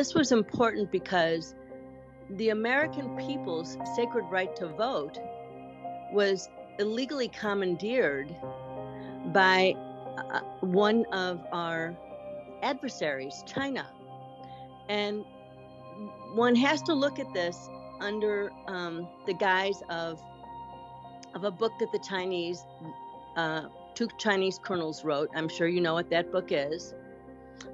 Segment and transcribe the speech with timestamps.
[0.00, 1.54] this was important because
[2.30, 5.18] the American people's sacred right to vote
[6.10, 8.34] was illegally commandeered
[9.26, 9.74] by
[10.16, 11.94] uh, one of our
[12.62, 13.86] adversaries, China.
[14.88, 15.22] And
[16.32, 17.68] one has to look at this
[18.00, 20.18] under um, the guise of
[21.34, 22.64] of a book that the Chinese
[23.36, 25.28] uh, two Chinese colonels wrote.
[25.34, 26.94] I'm sure you know what that book is.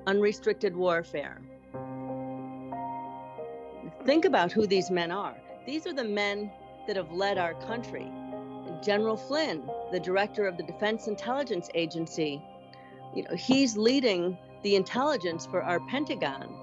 [0.09, 1.41] Unrestricted Warfare.
[4.07, 5.35] Think about who these men are.
[5.67, 6.53] These are the men
[6.87, 8.09] that have led our country.
[8.81, 12.41] General Flynn, the director of the Defense Intelligence Agency,
[13.17, 16.55] you know, he's leading the intelligence for our Pentagon.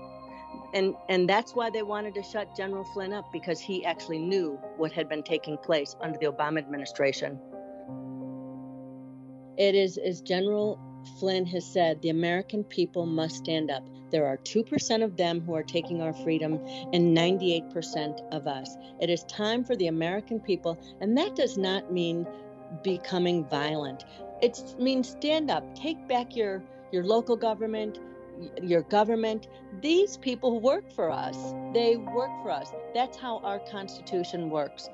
[0.73, 4.57] And and that's why they wanted to shut General Flynn up because he actually knew
[4.77, 7.37] what had been taking place under the Obama administration.
[9.57, 10.79] It is as General
[11.19, 13.83] Flynn has said, the American people must stand up.
[14.13, 16.59] There are 2% of them who are taking our freedom
[16.93, 18.77] and 98% of us.
[19.01, 22.27] It is time for the American people, and that does not mean
[22.83, 24.05] becoming violent.
[24.43, 27.97] It means stand up, take back your, your local government,
[28.61, 29.47] your government.
[29.81, 31.35] These people work for us.
[31.73, 32.71] They work for us.
[32.93, 34.89] That's how our Constitution works.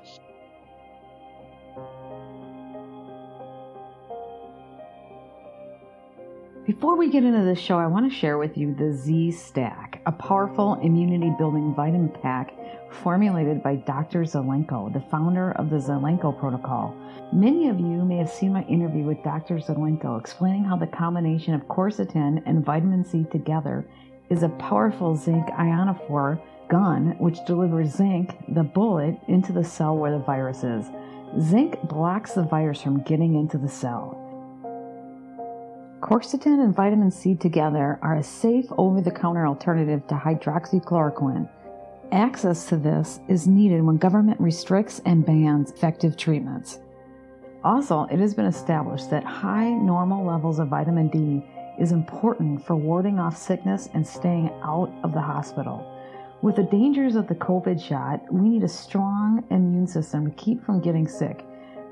[6.70, 10.00] Before we get into this show, I want to share with you the Z Stack,
[10.06, 12.52] a powerful immunity building vitamin pack
[12.92, 14.22] formulated by Dr.
[14.22, 16.94] Zelenko, the founder of the Zelenko Protocol.
[17.32, 19.56] Many of you may have seen my interview with Dr.
[19.56, 23.84] Zelenko explaining how the combination of quercetin and vitamin C together
[24.28, 30.12] is a powerful zinc ionophore gun which delivers zinc, the bullet, into the cell where
[30.12, 30.86] the virus is.
[31.40, 34.19] Zinc blocks the virus from getting into the cell.
[36.00, 41.46] Quercetin and vitamin C together are a safe over the counter alternative to hydroxychloroquine.
[42.10, 46.80] Access to this is needed when government restricts and bans effective treatments.
[47.64, 51.44] Also, it has been established that high normal levels of vitamin D
[51.78, 55.86] is important for warding off sickness and staying out of the hospital.
[56.40, 60.64] With the dangers of the COVID shot, we need a strong immune system to keep
[60.64, 61.44] from getting sick.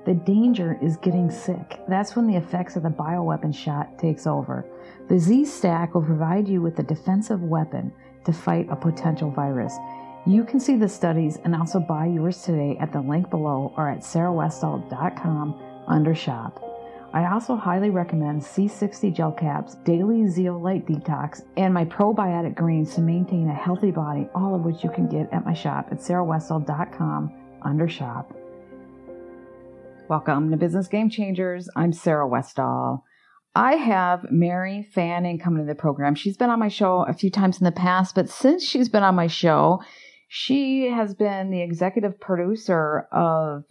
[0.09, 1.81] The danger is getting sick.
[1.87, 4.65] That's when the effects of the bioweapon shot takes over.
[5.11, 7.93] The Z Stack will provide you with a defensive weapon
[8.25, 9.77] to fight a potential virus.
[10.25, 13.91] You can see the studies and also buy yours today at the link below or
[13.91, 16.65] at sarahwestall.com under shop.
[17.13, 23.03] I also highly recommend C60 gel caps, daily zeolite detox, and my probiotic greens to
[23.03, 27.31] maintain a healthy body, all of which you can get at my shop at sarahwestall.com
[27.61, 28.35] under shop.
[30.09, 31.69] Welcome to Business Game Changers.
[31.77, 33.05] I'm Sarah Westall.
[33.55, 36.15] I have Mary Fanning coming to the program.
[36.15, 39.03] She's been on my show a few times in the past, but since she's been
[39.03, 39.83] on my show,
[40.27, 43.65] she has been the executive producer of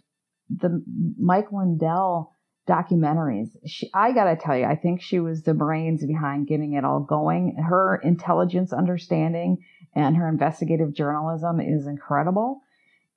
[0.48, 0.80] the
[1.18, 2.36] Mike Lindell
[2.68, 3.48] documentaries.
[3.66, 6.84] She, I got to tell you, I think she was the brains behind getting it
[6.84, 7.56] all going.
[7.56, 9.56] Her intelligence understanding
[9.92, 12.60] and her investigative journalism is incredible.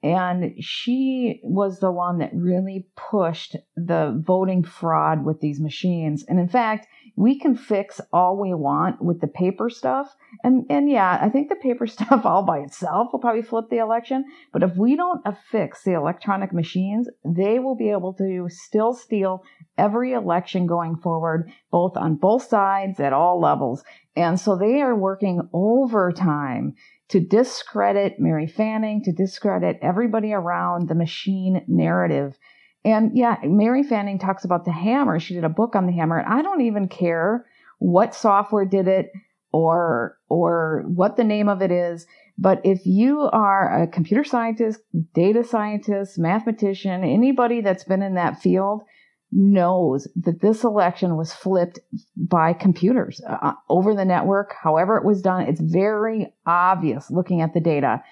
[0.03, 6.25] And she was the one that really pushed the voting fraud with these machines.
[6.27, 10.15] And in fact, we can fix all we want with the paper stuff.
[10.43, 13.77] And, and yeah, I think the paper stuff all by itself will probably flip the
[13.77, 14.25] election.
[14.51, 19.43] But if we don't fix the electronic machines, they will be able to still steal
[19.77, 23.83] every election going forward, both on both sides at all levels.
[24.15, 26.73] And so they are working overtime
[27.11, 32.37] to discredit Mary Fanning, to discredit everybody around the machine narrative.
[32.85, 35.19] And yeah, Mary Fanning talks about the hammer.
[35.19, 37.45] She did a book on the hammer, and I don't even care
[37.79, 39.11] what software did it
[39.51, 42.07] or or what the name of it is.
[42.37, 44.79] But if you are a computer scientist,
[45.13, 48.83] data scientist, mathematician, anybody that's been in that field,
[49.31, 51.79] knows that this election was flipped
[52.15, 55.43] by computers uh, uh, over the network, however it was done.
[55.43, 58.03] It's very obvious looking at the data.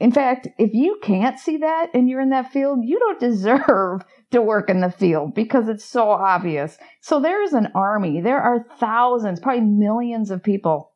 [0.00, 4.04] In fact, if you can't see that and you're in that field, you don't deserve
[4.32, 6.76] to work in the field because it's so obvious.
[7.00, 8.20] So there is an army.
[8.20, 10.92] There are thousands, probably millions of people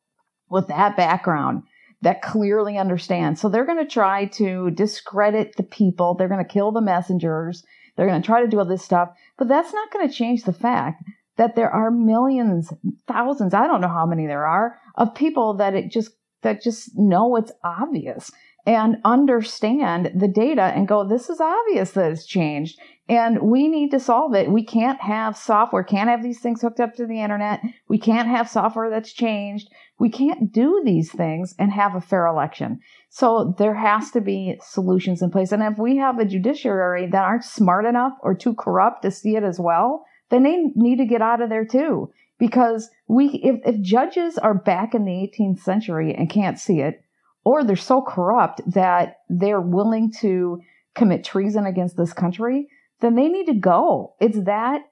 [0.51, 1.63] with that background
[2.03, 3.39] that clearly understand.
[3.39, 6.15] So they're going to try to discredit the people.
[6.15, 7.65] They're going to kill the messengers.
[7.97, 10.45] They're going to try to do all this stuff, but that's not going to change
[10.45, 11.03] the fact
[11.37, 12.73] that there are millions,
[13.07, 16.11] thousands, I don't know how many there are, of people that it just
[16.43, 18.31] that just know it's obvious
[18.67, 23.91] and understand the data and go, this is obvious that it's changed and we need
[23.91, 24.51] to solve it.
[24.51, 27.61] We can't have software, can't have these things hooked up to the internet.
[27.89, 29.69] We can't have software that's changed.
[29.99, 32.81] We can't do these things and have a fair election.
[33.09, 35.51] So there has to be solutions in place.
[35.51, 39.35] And if we have a judiciary that aren't smart enough or too corrupt to see
[39.35, 42.13] it as well, then they need to get out of there too.
[42.39, 47.03] Because we, if, if judges are back in the 18th century and can't see it,
[47.45, 50.61] or they're so corrupt that they're willing to
[50.95, 52.69] commit treason against this country,
[53.01, 54.15] then they need to go.
[54.21, 54.83] It's that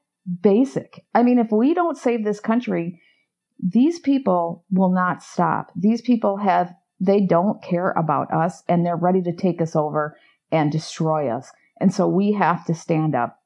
[0.41, 1.05] basic.
[1.15, 3.01] I mean, if we don't save this country,
[3.59, 5.71] these people will not stop.
[5.77, 10.17] These people have, they don't care about us and they're ready to take us over
[10.51, 11.51] and destroy us.
[11.81, 13.39] And so we have to stand up.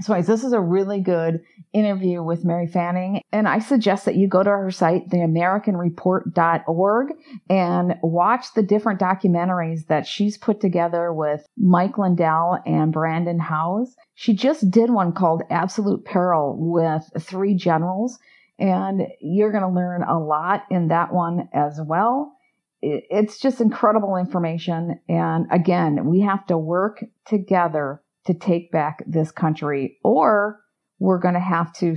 [0.00, 1.42] So, anyways, this is a really good
[1.74, 3.20] interview with Mary Fanning.
[3.30, 7.08] And I suggest that you go to her site, theamericanreport.org,
[7.50, 13.94] and watch the different documentaries that she's put together with Mike Lindell and Brannon Howse.
[14.14, 18.18] She just did one called Absolute Peril with three generals.
[18.58, 22.32] And you're going to learn a lot in that one as well.
[22.80, 25.00] It's just incredible information.
[25.08, 30.60] And again, we have to work together to take back this country, or
[30.98, 31.96] we're going to have to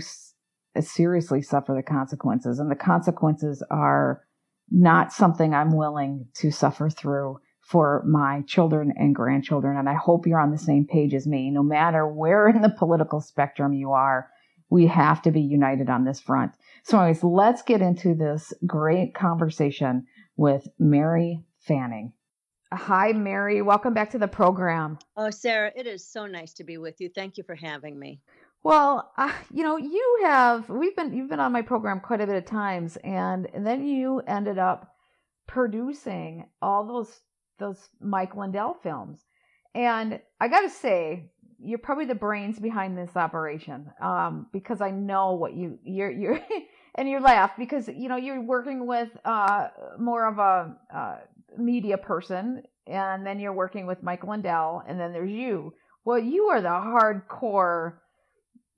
[0.79, 2.59] seriously suffer the consequences.
[2.59, 4.23] And the consequences are
[4.71, 9.77] not something I'm willing to suffer through for my children and grandchildren.
[9.77, 11.49] And I hope you're on the same page as me.
[11.49, 14.29] No matter where in the political spectrum you are,
[14.69, 16.51] we have to be united on this front.
[16.83, 20.05] So, anyways, let's get into this great conversation
[20.37, 22.13] with Mary Fanning.
[22.71, 23.61] Hi, Mary.
[23.61, 24.97] Welcome back to the program.
[25.15, 27.09] Oh, Sarah, it is so nice to be with you.
[27.09, 28.21] Thank you for having me.
[28.63, 32.25] Well, uh, you know, you have we've been you've been on my program quite a
[32.25, 34.91] bit of times, and, and then you ended up
[35.47, 37.21] producing all those
[37.59, 39.23] those Mike Lindell films,
[39.75, 41.29] and I got to say,
[41.59, 46.39] you're probably the brains behind this operation, um, because I know what you you're you're.
[46.95, 49.67] and you laugh because you know you're working with uh,
[49.99, 51.17] more of a uh,
[51.57, 55.73] media person, and then you're working with Mike Lindell, and then there's you.
[56.05, 57.95] Well, you are the hardcore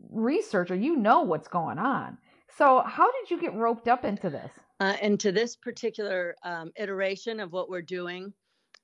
[0.09, 0.75] researcher.
[0.75, 2.17] You know what's going on.
[2.57, 4.51] So, how did you get roped up into this?
[4.79, 8.31] Uh, into this particular um, iteration of what we're doing,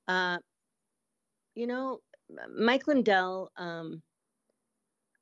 [0.07, 0.37] uh,
[1.53, 1.99] you know,
[2.57, 3.51] Mike Lindell.
[3.57, 4.01] Um,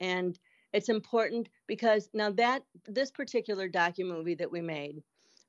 [0.00, 0.38] And
[0.72, 5.02] it's important because now that this particular docu movie that we made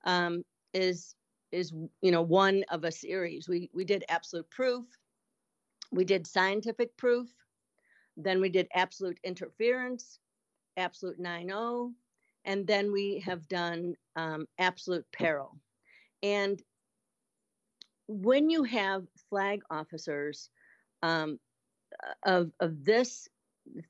[0.05, 1.15] um, is
[1.51, 3.47] is you know one of a series.
[3.47, 4.85] We we did absolute proof,
[5.91, 7.27] we did scientific proof,
[8.17, 10.19] then we did absolute interference,
[10.77, 11.91] absolute 9-0,
[12.45, 15.57] and then we have done um, absolute peril.
[16.21, 16.61] And
[18.07, 20.49] when you have flag officers
[21.03, 21.39] um,
[22.25, 23.27] of, of this,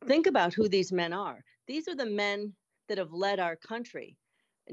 [0.05, 1.43] think about who these men are.
[1.67, 2.53] These are the men
[2.87, 4.17] that have led our country.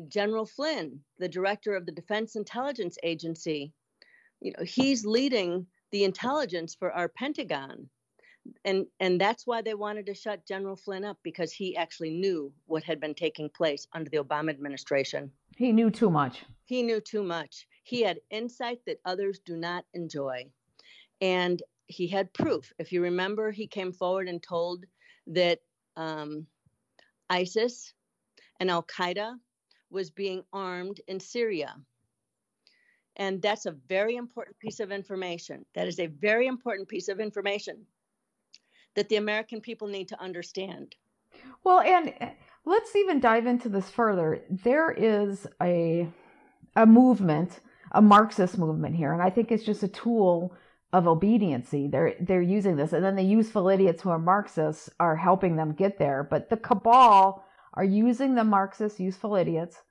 [0.08, 3.72] General Flynn, the director of the Defense Intelligence Agency,
[4.40, 7.88] you know, he's leading the intelligence for our Pentagon.
[8.64, 12.52] And, and that's why they wanted to shut General Flynn up because he actually knew
[12.66, 15.30] what had been taking place under the Obama administration.
[15.56, 16.44] He knew too much.
[16.64, 17.66] He knew too much.
[17.82, 20.46] He had insight that others do not enjoy.
[21.20, 22.72] And he had proof.
[22.78, 24.84] If you remember, he came forward and told
[25.28, 25.60] that
[25.96, 26.46] um,
[27.30, 27.92] ISIS
[28.60, 29.34] and Al Qaeda
[29.90, 31.74] was being armed in Syria.
[33.16, 35.64] And that's a very important piece of information.
[35.74, 37.86] That is a very important piece of information
[38.94, 40.94] that the American people need to understand.
[41.64, 42.30] Well, and eh,
[42.64, 44.42] let's even dive into this further.
[44.50, 46.08] There is a
[46.74, 47.60] a movement,
[47.92, 50.52] a Marxist movement here, and I think it's just a tool
[50.92, 51.88] of obediency.
[51.88, 55.72] They're they're using this, and then the useful idiots who are Marxists are helping them
[55.72, 56.26] get there.
[56.28, 59.82] But the cabal are using the Marxist useful idiots,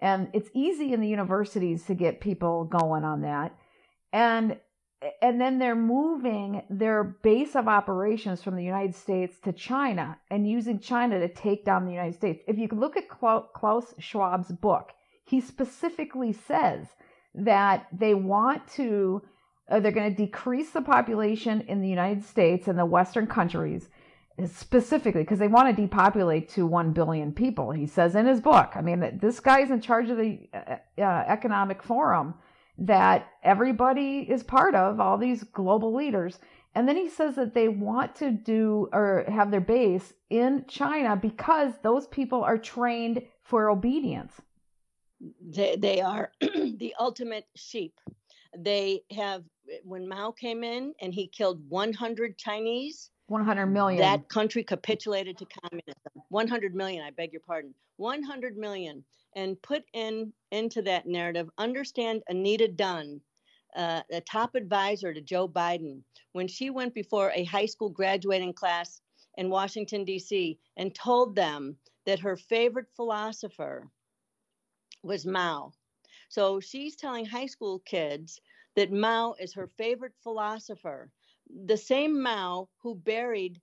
[0.00, 3.54] and it's easy in the universities to get people going on that,
[4.12, 4.58] and
[5.22, 10.48] and then they're moving their base of operations from the United States to China and
[10.48, 12.42] using China to take down the United States.
[12.46, 14.92] If you look at Klaus Schwab's book,
[15.24, 16.88] he specifically says
[17.34, 19.22] that they want to
[19.70, 23.88] uh, they're going to decrease the population in the United States and the Western countries
[24.46, 27.70] specifically because they want to depopulate to 1 billion people.
[27.70, 31.24] He says in his book, I mean, this guy's in charge of the uh, uh,
[31.26, 32.34] Economic Forum
[32.78, 36.38] that everybody is part of, all these global leaders.
[36.74, 41.16] And then he says that they want to do or have their base in China
[41.16, 44.32] because those people are trained for obedience.
[45.42, 48.00] They, they are the ultimate sheep.
[48.56, 49.44] They have
[49.84, 54.00] when Mao came in and he killed 100 Chinese, 100 million.
[54.00, 56.12] That country capitulated to communism.
[56.30, 57.72] 100 million, I beg your pardon.
[57.96, 59.04] 100 million.
[59.36, 63.20] And put in into that narrative, understand Anita Dunn,
[63.76, 68.52] uh, a top advisor to Joe Biden, when she went before a high school graduating
[68.52, 69.00] class
[69.36, 73.88] in Washington, D.C., and told them that her favorite philosopher
[75.04, 75.72] was Mao.
[76.28, 78.40] So she's telling high school kids
[78.76, 81.10] that Mao is her favorite philosopher,
[81.66, 83.60] the same Mao who buried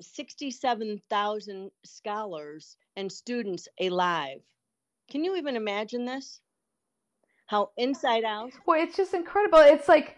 [0.00, 4.40] 67,000 scholars and students alive.
[5.10, 6.40] Can you even imagine this?
[7.46, 8.52] How inside out?
[8.66, 9.60] Well, it's just incredible.
[9.60, 10.16] It's like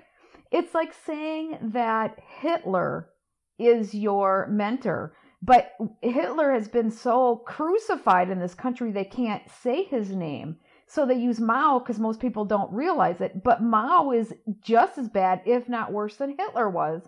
[0.50, 3.11] it's like saying that Hitler
[3.59, 9.85] is your mentor, but Hitler has been so crucified in this country they can't say
[9.85, 10.57] his name.
[10.88, 13.45] So they use Mao because most people don't realize it.
[13.45, 17.02] But Mao is just as bad, if not worse, than Hitler was.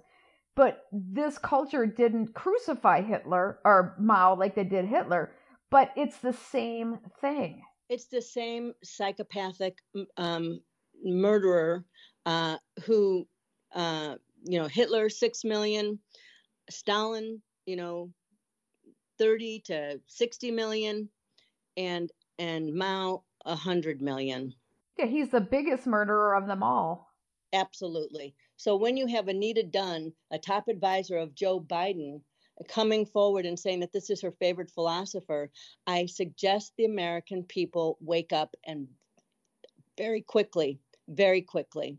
[0.54, 5.32] But this culture didn't crucify Hitler or Mao like they did Hitler.
[5.70, 7.62] But it's the same thing.
[7.88, 9.78] It's the same psychopathic
[10.18, 10.60] um,
[11.02, 11.84] murderer
[12.26, 13.26] uh, who,
[13.74, 15.98] uh, you know, Hitler, six million,
[16.68, 18.10] Stalin, you know,
[19.18, 21.08] 30 to 60 million,
[21.76, 24.54] and and Mao a hundred million.
[24.98, 27.10] Yeah, he's the biggest murderer of them all.
[27.52, 28.34] Absolutely.
[28.56, 32.20] So when you have Anita Dunn, a top advisor of Joe Biden,
[32.68, 35.50] coming forward and saying that this is her favorite philosopher,
[35.86, 38.86] I suggest the American people wake up and
[39.96, 40.78] very quickly,
[41.08, 41.98] very quickly.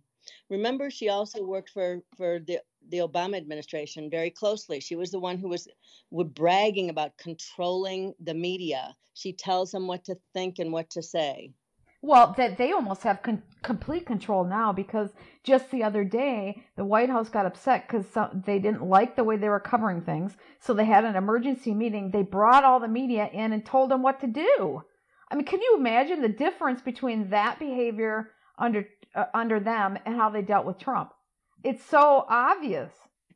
[0.50, 4.80] Remember, she also worked for for the the Obama administration very closely.
[4.80, 5.68] She was the one who was
[6.10, 8.96] would bragging about controlling the media.
[9.14, 11.52] She tells them what to think and what to say.
[12.04, 16.84] Well, that they almost have con- complete control now because just the other day the
[16.84, 18.06] White House got upset because
[18.44, 22.10] they didn't like the way they were covering things, so they had an emergency meeting.
[22.10, 24.84] They brought all the media in and told them what to do.
[25.30, 30.16] I mean, can you imagine the difference between that behavior under uh, under them and
[30.16, 31.14] how they dealt with Trump?
[31.64, 32.92] It's so obvious.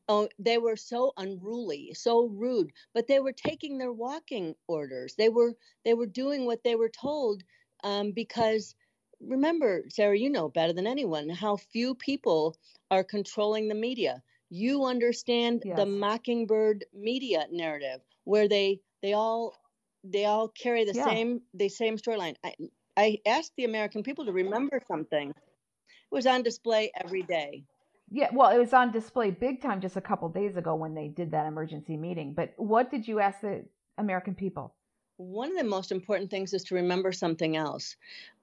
[0.07, 5.15] Oh, they were so unruly, so rude, but they were taking their walking orders.
[5.15, 5.53] They were
[5.83, 7.43] they were doing what they were told
[7.83, 8.75] um, because
[9.19, 12.55] remember, Sarah, you know better than anyone how few people
[12.91, 14.21] are controlling the media.
[14.49, 15.77] You understand yes.
[15.77, 19.55] the Mockingbird media narrative, where they they all
[20.03, 21.05] they all carry the yeah.
[21.05, 22.35] same the same storyline.
[22.43, 22.53] I
[22.95, 25.29] I asked the American people to remember something.
[25.29, 27.63] It was on display every day.
[28.11, 31.07] Yeah, well, it was on display big time just a couple days ago when they
[31.07, 32.33] did that emergency meeting.
[32.33, 33.65] But what did you ask the
[33.97, 34.75] American people?
[35.17, 37.95] One of the most important things is to remember something else.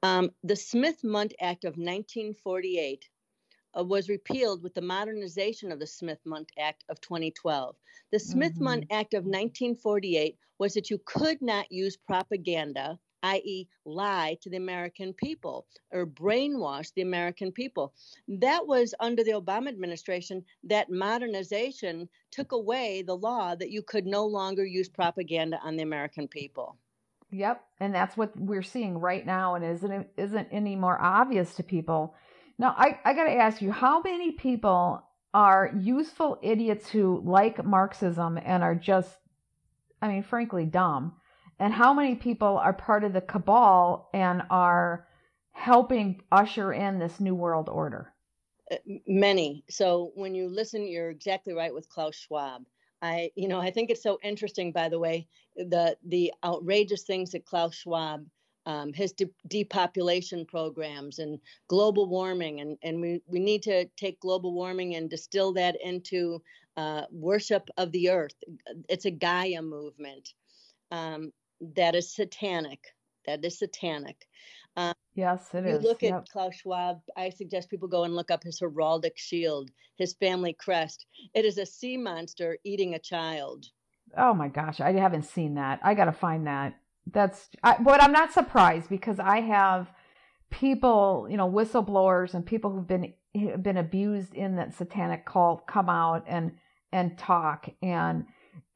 [0.02, 3.08] Um, the Smith Mundt Act of 1948
[3.78, 7.76] uh, was repealed with the modernization of the Smith-Mundt Act of 2012.
[8.10, 9.00] The Smith-Mundt mm-hmm.
[9.00, 15.12] Act of 1948 was that you could not use propaganda, i.e., lie to the American
[15.12, 17.92] people or brainwash the American people.
[18.28, 20.44] That was under the Obama administration.
[20.64, 25.82] That modernization took away the law that you could no longer use propaganda on the
[25.82, 26.76] American people.
[27.30, 31.62] Yep, and that's what we're seeing right now, and isn't isn't any more obvious to
[31.62, 32.14] people
[32.58, 35.02] now, I, I got to ask you, how many people
[35.34, 39.18] are useful idiots who like Marxism and are just,
[40.00, 41.14] I mean, frankly, dumb?
[41.62, 45.06] And how many people are part of the cabal and are
[45.52, 48.12] helping usher in this new world order?
[48.68, 49.62] Uh, many.
[49.70, 52.64] So when you listen, you're exactly right with Klaus Schwab.
[53.00, 54.72] I, you know, I think it's so interesting.
[54.72, 58.26] By the way, the the outrageous things that Klaus Schwab
[58.66, 61.38] um, his de- depopulation programs and
[61.68, 62.60] global warming.
[62.60, 66.42] And, and we, we need to take global warming and distill that into
[66.76, 68.34] uh, worship of the earth.
[68.88, 70.32] It's a Gaia movement
[70.92, 71.32] um,
[71.76, 72.94] that is satanic.
[73.26, 74.26] That is satanic.
[74.76, 75.82] Um, yes, it you is.
[75.82, 76.14] look yep.
[76.14, 77.00] at Klaus Schwab.
[77.16, 81.06] I suggest people go and look up his heraldic shield, his family crest.
[81.34, 83.66] It is a sea monster eating a child.
[84.16, 85.80] Oh my gosh, I haven't seen that.
[85.82, 86.74] I got to find that
[87.10, 89.90] that's I, but i'm not surprised because i have
[90.50, 93.12] people you know whistleblowers and people who've been
[93.62, 96.52] been abused in that satanic cult come out and
[96.92, 98.26] and talk and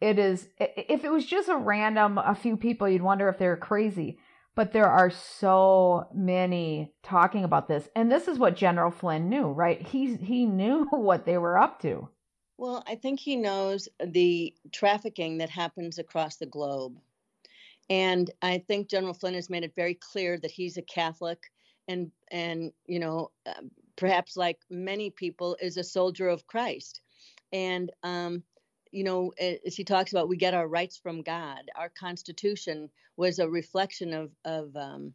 [0.01, 3.57] it is if it was just a random a few people you'd wonder if they're
[3.57, 4.19] crazy.
[4.55, 7.91] But there are so many talking about this.
[7.95, 9.81] And this is what general flynn knew right?
[9.81, 12.09] He he knew what they were up to.
[12.59, 16.99] Well i think he knows the trafficking that happens across the globe.
[17.89, 21.39] And I think General Flynn has made it very clear that he's a Catholic.
[21.89, 23.63] And, and you know, uh,
[23.97, 27.01] perhaps like many people, is a soldier of Christ.
[27.53, 28.43] And, um,
[28.93, 29.33] you know,
[29.71, 31.71] she talks about, we get our rights from God.
[31.77, 35.13] Our Constitution was a reflection of, of um,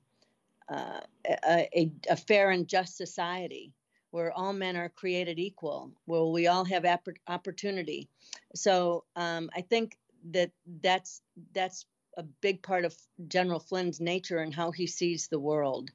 [0.70, 1.02] uh,
[1.46, 3.74] a, a, fair and just society
[4.12, 6.86] where all men are created equal, where we all have
[7.28, 8.08] opportunity.
[8.56, 9.98] So um, I think
[10.32, 11.22] that that's
[11.54, 11.86] that's
[12.18, 12.96] a big part of
[13.28, 15.90] General Flynn's nature and how he sees the world.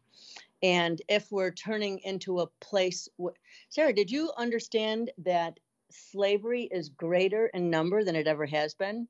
[0.63, 3.09] And if we're turning into a place,
[3.69, 9.09] Sarah, did you understand that slavery is greater in number than it ever has been?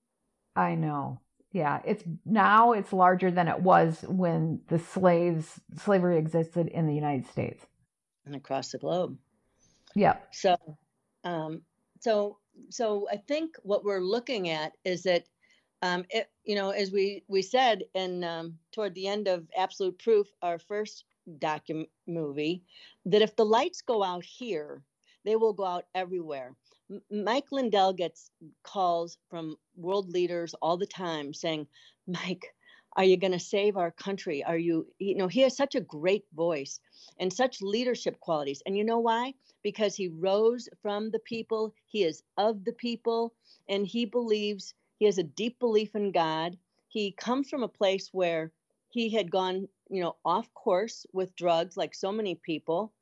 [0.55, 1.21] I know.
[1.53, 6.95] Yeah, it's now it's larger than it was when the slaves slavery existed in the
[6.95, 7.65] United States
[8.27, 9.17] and across the globe.
[9.95, 10.17] Yeah.
[10.33, 10.57] So,
[11.25, 11.63] um,
[12.01, 15.25] so, so I think what we're looking at is that
[15.83, 19.99] um, it, you know, as we we said in um, toward the end of Absolute
[19.99, 21.05] Proof, our first
[21.39, 22.63] document movie,
[23.07, 24.83] that if the lights go out here,
[25.27, 26.57] they will go out everywhere.
[26.91, 28.31] M- Mike Lindell gets
[28.63, 31.69] calls from world leaders all the time saying,
[32.07, 32.55] "Mike,
[32.97, 34.43] are you going to save our country?
[34.45, 36.81] Are you, you know, he has such a great voice
[37.19, 38.63] and such leadership qualities.
[38.65, 39.35] And you know why?
[39.63, 43.35] Because he rose from the people, he is of the people,
[43.69, 46.57] and he believes he has a deep belief in God.
[46.89, 48.53] He comes from a place where
[48.91, 52.95] he had gone, you know, off course with drugs like so many people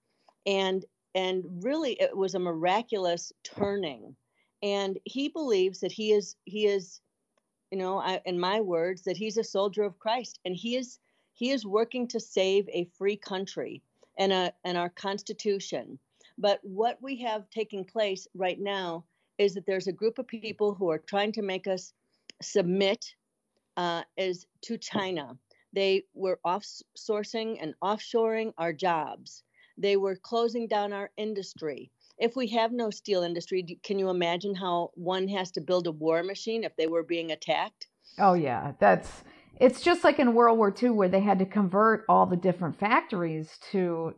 [0.47, 0.85] and
[1.15, 4.17] and really it was a miraculous turning.
[4.63, 7.01] And he believes that he is he is
[7.71, 11.01] you know, I, in my words that he's a soldier of Christ and he is
[11.33, 13.83] he is working to save a free country
[14.17, 15.99] and a and our constitution.
[16.39, 19.05] But what we have taking place right now
[19.39, 21.93] is that there's a group of people who are trying to make us
[22.43, 23.05] submit
[23.77, 25.37] uh, as to China.
[25.73, 29.43] They were offsourcing and offshoring our jobs.
[29.77, 31.91] They were closing down our industry.
[32.19, 35.93] If we have no steel industry, can you imagine how one has to build a
[35.93, 37.89] war machine if they were being attacked?
[38.19, 39.25] Oh yeah, that's
[39.61, 42.79] it's just like in World War II where they had to convert all the different
[42.79, 44.15] factories to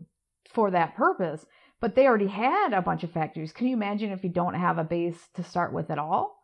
[0.49, 1.47] for that purpose
[1.81, 3.53] but they already had a bunch of factories.
[3.53, 6.39] Can you imagine if you don't have a base to start with at all?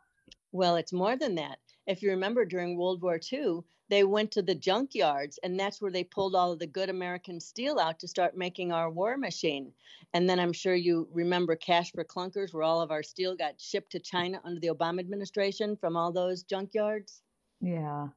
[0.52, 1.58] Well, it's more than that.
[1.86, 3.60] If you remember during World War II,
[3.92, 7.38] they went to the junkyards, and that's where they pulled all of the good American
[7.38, 9.70] steel out to start making our war machine.
[10.14, 13.60] And then I'm sure you remember cash for clunkers, where all of our steel got
[13.60, 17.20] shipped to China under the Obama administration from all those junkyards.
[17.60, 18.08] Yeah.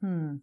[0.00, 0.36] Hmm.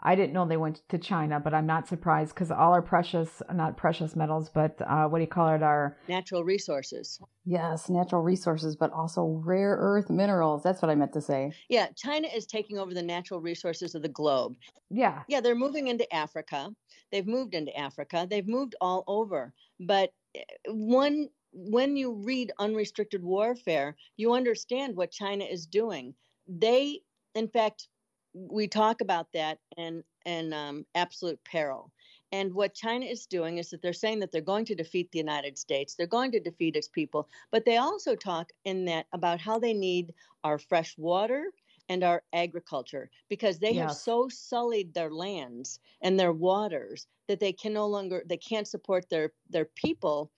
[0.00, 3.42] I didn't know they went to China, but I'm not surprised because all our precious,
[3.52, 5.62] not precious metals, but uh, what do you call it?
[5.62, 7.20] Our natural resources.
[7.44, 10.62] Yes, natural resources, but also rare earth minerals.
[10.62, 11.52] That's what I meant to say.
[11.68, 14.54] Yeah, China is taking over the natural resources of the globe.
[14.90, 15.22] Yeah.
[15.28, 16.70] Yeah, they're moving into Africa.
[17.10, 18.26] They've moved into Africa.
[18.28, 19.54] They've moved all over.
[19.80, 26.14] But eh, one when you read unrestricted warfare, you understand what China is doing.
[26.46, 27.00] They,
[27.34, 27.88] in fact,
[28.36, 31.90] we talk about that and and um, absolute peril.
[32.32, 35.18] And what China is doing is that they're saying that they're going to defeat the
[35.18, 39.40] United States, they're going to defeat its people, but they also talk in that about
[39.40, 41.52] how they need our fresh water
[41.88, 43.82] and our agriculture because they yes.
[43.82, 48.68] have so sullied their lands and their waters that they can no longer they can't
[48.68, 50.30] support their their people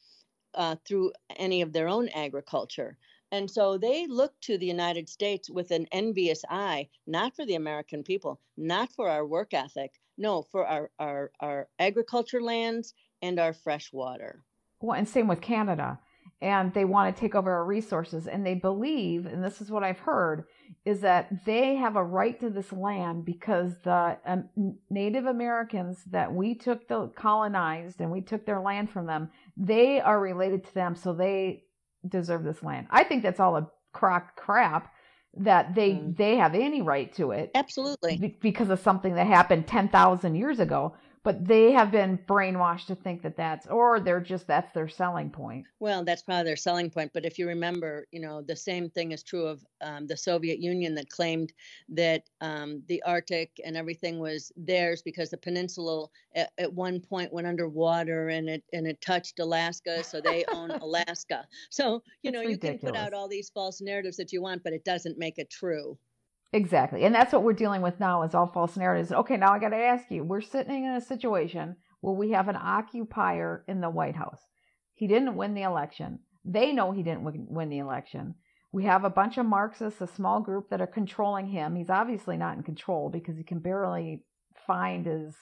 [0.55, 2.97] uh, through any of their own agriculture.
[3.31, 7.57] And so they look to the United States with an envious eye, not for the
[7.57, 13.39] American people, not for our work ethic, no, for our, our, our agriculture lands and
[13.39, 14.45] our fresh water.
[14.81, 15.99] Well, and same with Canada.
[16.41, 18.29] And they want to take over our resources.
[18.29, 20.45] And they believe, and this is what I've heard,
[20.85, 24.49] is that they have a right to this land because the um,
[24.89, 30.01] Native Americans that we took the colonized and we took their land from them, they
[30.01, 30.95] are related to them.
[30.95, 31.65] So they
[32.07, 32.87] deserve this land.
[32.91, 34.93] I think that's all a crock crap
[35.37, 36.17] that they mm.
[36.17, 37.51] they have any right to it.
[37.55, 38.37] Absolutely.
[38.41, 43.23] because of something that happened 10,000 years ago but they have been brainwashed to think
[43.23, 45.67] that that's or they're just that's their selling point.
[45.81, 49.13] Well that's probably their selling point but if you remember you know the same thing
[49.13, 51.53] is true of um, the soviet union that claimed
[51.91, 57.33] that um, the arctic and everything was theirs because the peninsula at, at, one point
[57.33, 61.47] went underwater and it and it touched alaska so they own alaska.
[61.71, 64.73] So you know you can put out all these false narratives that you want but
[64.73, 65.99] it doesn't make it true
[66.53, 67.05] Exactly.
[67.05, 69.13] And that's what we're dealing with now is all false narratives.
[69.13, 70.25] Okay, now I got to ask you.
[70.25, 74.41] We're sitting in a situation where we have an occupier in the White House.
[74.95, 76.21] He didn't win the election.
[76.45, 78.35] They know he didn't win the election.
[78.73, 81.75] We have a bunch of Marxists, a small group that are controlling him.
[81.75, 84.25] He's obviously not in control because he can barely
[84.67, 85.35] find his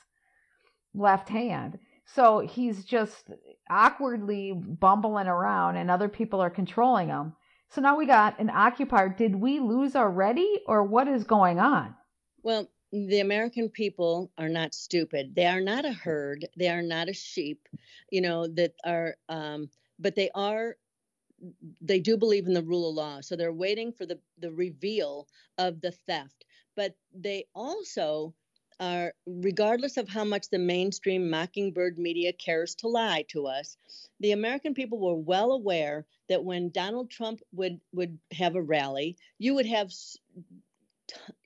[0.95, 1.79] left hand.
[2.05, 3.31] So he's just
[3.69, 7.35] awkwardly bumbling around and other people are controlling him.
[7.71, 9.09] So now we got an occupier.
[9.09, 11.95] Did we lose already, or what is going on?
[12.43, 15.35] Well, the American people are not stupid.
[15.35, 16.47] They are not a herd.
[16.57, 17.69] They are not a sheep,
[18.11, 20.77] you know, that are, um, but they are,
[21.81, 23.21] they do believe in the rule of law.
[23.21, 26.45] So they're waiting for the, the reveal of the theft.
[26.77, 28.35] But they also
[28.81, 33.77] are, regardless of how much the mainstream mockingbird media cares to lie to us,
[34.21, 39.17] the American people were well aware that when Donald Trump would would have a rally,
[39.39, 39.91] you would have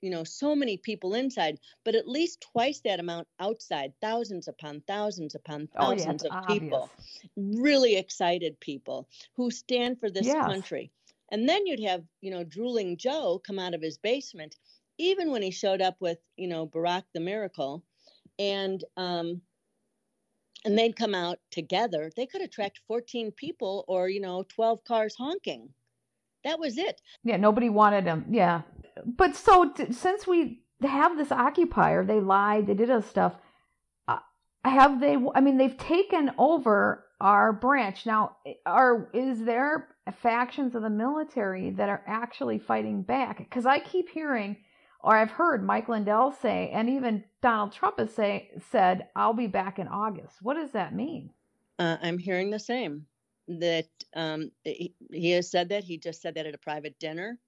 [0.01, 4.81] you know so many people inside but at least twice that amount outside thousands upon
[4.87, 6.89] thousands upon thousands oh, yeah, of people
[7.37, 10.45] really excited people who stand for this yes.
[10.45, 10.91] country
[11.31, 14.55] and then you'd have you know drooling joe come out of his basement
[15.01, 17.83] even when he showed up with you know Barack the Miracle,
[18.39, 19.41] and um,
[20.63, 25.15] and they'd come out together, they could attract 14 people or you know 12 cars
[25.17, 25.69] honking.
[26.43, 27.01] That was it.
[27.23, 28.25] Yeah, nobody wanted him.
[28.29, 28.61] Yeah,
[29.05, 33.35] but so t- since we have this occupier, they lied, they did other stuff.
[34.07, 34.19] Uh,
[34.63, 35.17] have they?
[35.35, 38.37] I mean, they've taken over our branch now.
[38.65, 39.89] Are is there
[40.21, 43.37] factions of the military that are actually fighting back?
[43.37, 44.57] Because I keep hearing
[45.03, 49.47] or I've heard Mike Lindell say, and even Donald Trump has say, said, I'll be
[49.47, 50.37] back in August.
[50.41, 51.31] What does that mean?
[51.79, 53.05] Uh, I'm hearing the same.
[53.47, 55.83] That um, he, he, has said that.
[55.83, 57.39] He just said that at a private dinner.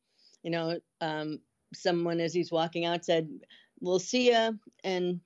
[0.41, 1.39] You know, um,
[1.73, 3.29] someone as he's walking out said,
[3.79, 5.21] We'll see you in,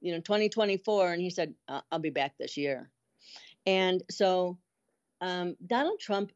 [0.00, 1.12] you know, 2024.
[1.12, 2.90] And he said, I'll be back this year.
[3.66, 4.58] And so
[5.20, 6.32] um, Donald Trump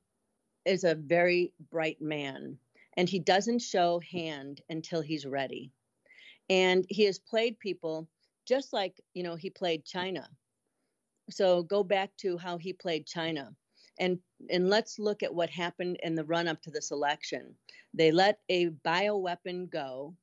[0.65, 2.59] is a very bright man
[2.97, 5.73] and he doesn't show hand until he's ready.
[6.51, 8.09] And he has played people
[8.47, 10.29] just like, you know, he played China.
[11.31, 13.55] So go back to how he played China.
[13.99, 14.19] And
[14.51, 17.55] and let's look at what happened in the run up to this election.
[17.95, 20.17] They let a bioweapon go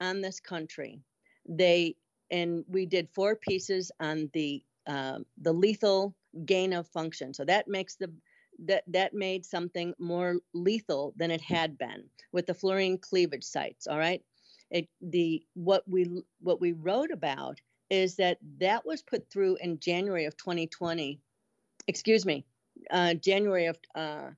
[0.00, 1.02] on this country.
[1.48, 1.96] They
[2.30, 7.34] and we did four pieces on the uh, the lethal gain of function.
[7.34, 8.12] So that makes the
[8.64, 13.86] that that made something more lethal than it had been with the furin cleavage sites
[13.86, 14.22] all right?
[14.70, 19.78] It the what we what we wrote about is that that was put through in
[19.78, 21.20] January of 2020
[21.86, 22.44] excuse me
[22.90, 24.30] uh, January of uh,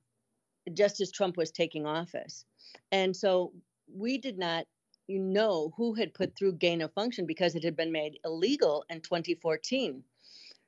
[0.73, 2.45] just as Trump was taking office.
[2.91, 3.53] And so
[3.93, 4.65] we did not
[5.07, 9.01] know who had put through gain of function because it had been made illegal in
[9.01, 10.03] 2014.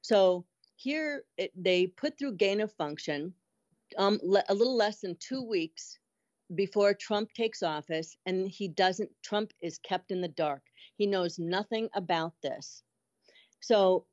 [0.02, 3.34] So here it, they put through gain of function
[3.98, 5.98] um, le- a little less than two weeks
[6.56, 10.64] before Trump takes office, and he doesn't, Trump is kept in the dark.
[10.98, 12.84] He knows nothing about this.
[13.62, 14.06] So,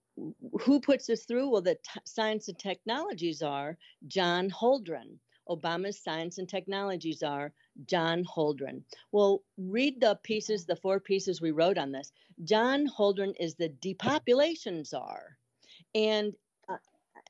[0.61, 1.49] who puts this through?
[1.49, 5.19] Well, the t- science and technologies are John Holdren.
[5.49, 7.53] Obama's science and technologies are
[7.87, 8.83] John Holdren.
[9.13, 12.13] Well, read the pieces, the four pieces we wrote on this.
[12.45, 15.39] John Holdren is the depopulation czar.
[15.95, 16.35] And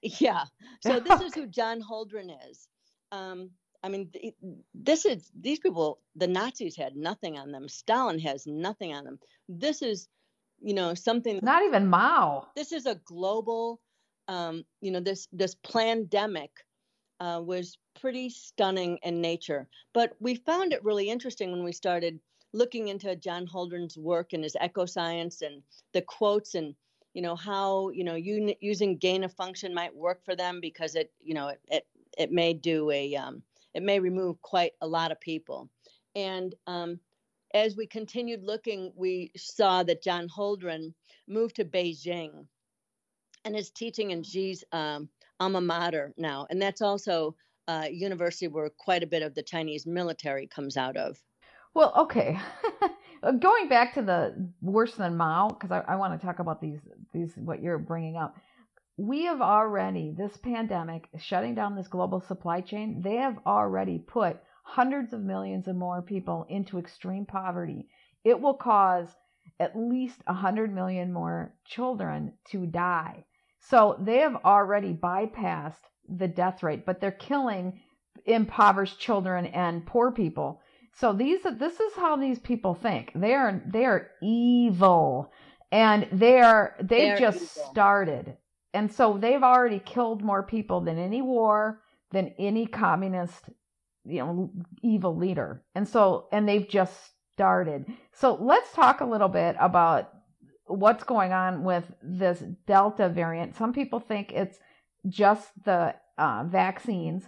[0.03, 0.45] yeah,
[0.81, 2.69] so this is who John Holdren is.
[3.13, 3.51] Um,
[3.83, 4.11] I mean,
[4.75, 6.01] this is these people.
[6.17, 7.69] The Nazis had nothing on them.
[7.69, 9.19] Stalin has nothing on them.
[9.49, 10.09] This is,
[10.61, 11.39] you know, something.
[11.43, 12.49] Not even Mao.
[12.57, 13.81] This is a global,
[14.27, 16.51] um, you know, this this pandemic
[17.21, 19.69] uh, was pretty stunning in nature.
[19.95, 22.19] But we found it really interesting when we started
[22.53, 26.75] looking into John Holdren's work and his eco science and the quotes and
[27.15, 31.13] you know how you know using gain of function might work for them because it
[31.21, 33.43] you know it it, it may do a um,
[33.75, 35.69] it may remove quite a lot of people.
[36.15, 36.99] And um,
[37.55, 40.93] as we continued looking, we saw that John Holdren
[41.27, 42.47] moved to Beijing
[43.45, 46.47] and is teaching in Xi's um, alma mater now.
[46.51, 47.37] And that's also
[47.69, 51.23] a university where quite a bit of the Chinese military comes out of.
[51.75, 52.39] Well, okay.
[53.23, 56.61] Uh, going back to the worse than Mao, because I, I want to talk about
[56.61, 56.81] these
[57.13, 58.37] these what you're bringing up
[58.99, 64.39] we have already, this pandemic, shutting down this global supply chain, they have already put
[64.65, 67.89] hundreds of millions of more people into extreme poverty.
[68.25, 69.07] It will cause
[69.61, 73.25] at least 100 million more children to die.
[73.61, 77.81] So they have already bypassed the death rate, but they're killing
[78.27, 80.61] impoverished children and poor people.
[80.99, 83.13] So these this is how these people think.
[83.15, 85.33] They are they are evil
[85.71, 87.71] and they are they've just evil.
[87.71, 88.37] started
[88.75, 91.81] and so they've already killed more people than any war,
[92.13, 93.49] than any communist,
[94.05, 94.51] you know,
[94.83, 95.65] evil leader.
[95.75, 96.95] And so, and they've just
[97.33, 97.87] started.
[98.13, 100.11] So let's talk a little bit about
[100.67, 103.57] what's going on with this Delta variant.
[103.57, 104.59] Some people think it's
[105.09, 107.25] just the uh, vaccines.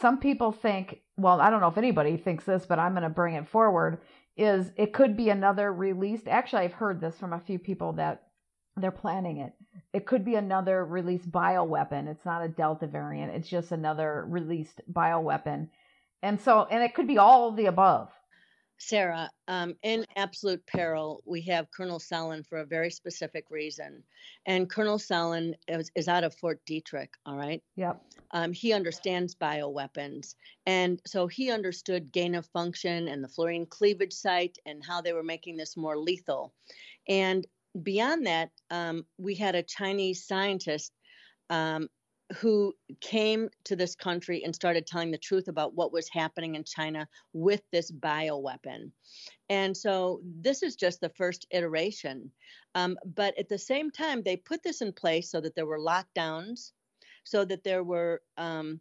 [0.00, 3.08] Some people think, well, I don't know if anybody thinks this, but I'm going to
[3.08, 4.00] bring it forward.
[4.36, 6.28] Is it could be another released?
[6.28, 8.22] Actually, I've heard this from a few people that
[8.76, 9.52] they're planning it.
[9.92, 12.06] It could be another released bioweapon.
[12.06, 13.34] It's not a Delta variant.
[13.34, 15.68] It's just another released bioweapon.
[16.22, 18.10] And so, and it could be all the above.
[18.78, 24.02] Sarah, um, in absolute peril, we have Colonel Sellin for a very specific reason.
[24.46, 27.62] And Colonel Sellin is, is out of Fort Detrick, all right?
[27.76, 28.00] Yep.
[28.30, 30.36] Um, he understands bioweapons.
[30.66, 35.12] And so he understood gain of function and the furin cleavage site and how they
[35.12, 36.54] were making this more lethal.
[37.08, 37.46] And
[37.82, 40.92] beyond that, um, we had a Chinese scientist
[41.50, 41.88] um,
[42.36, 46.64] who came to this country and started telling the truth about what was happening in
[46.64, 48.90] China with this bioweapon.
[49.48, 52.30] And so this is just the first iteration.
[52.74, 55.78] Um, but at the same time, they put this in place so that there were
[55.78, 56.72] lockdowns,
[57.24, 58.80] so that there were um,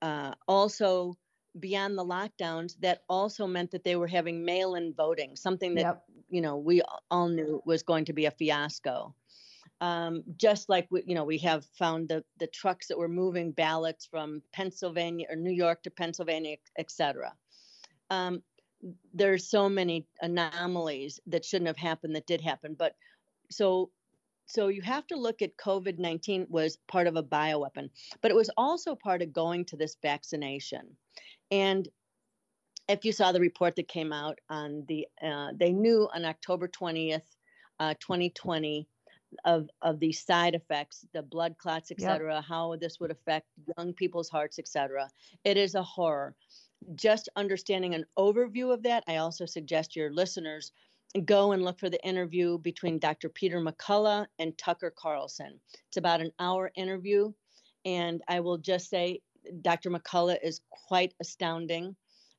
[0.00, 1.14] uh, also
[1.60, 6.04] beyond the lockdowns that also meant that they were having mail-in voting something that yep.
[6.28, 9.14] you know we all knew was going to be a fiasco
[9.80, 13.52] um, just like we, you know we have found the the trucks that were moving
[13.52, 17.32] ballots from Pennsylvania or New York to Pennsylvania, etc.
[18.10, 18.42] Um,
[19.12, 22.94] there's so many anomalies that shouldn't have happened that did happen, but
[23.50, 23.90] so
[24.48, 27.90] so you have to look at COVID-19 was part of a bioweapon,
[28.22, 30.96] but it was also part of going to this vaccination.
[31.50, 31.86] And
[32.88, 36.66] if you saw the report that came out on the, uh, they knew on October
[36.66, 37.20] 20th,
[37.78, 38.88] uh, 2020,
[39.44, 42.44] of of these side effects, the blood clots, etc., yep.
[42.44, 45.08] how this would affect young people's hearts, etc.
[45.44, 46.34] It is a horror.
[46.94, 50.72] Just understanding an overview of that, I also suggest your listeners
[51.24, 53.28] go and look for the interview between Dr.
[53.28, 55.58] Peter McCullough and Tucker Carlson.
[55.88, 57.32] It's about an hour interview,
[57.84, 59.20] and I will just say
[59.62, 59.90] Dr.
[59.90, 61.96] McCullough is quite astounding.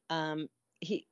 [0.10, 0.48] Um,
[0.80, 1.08] he,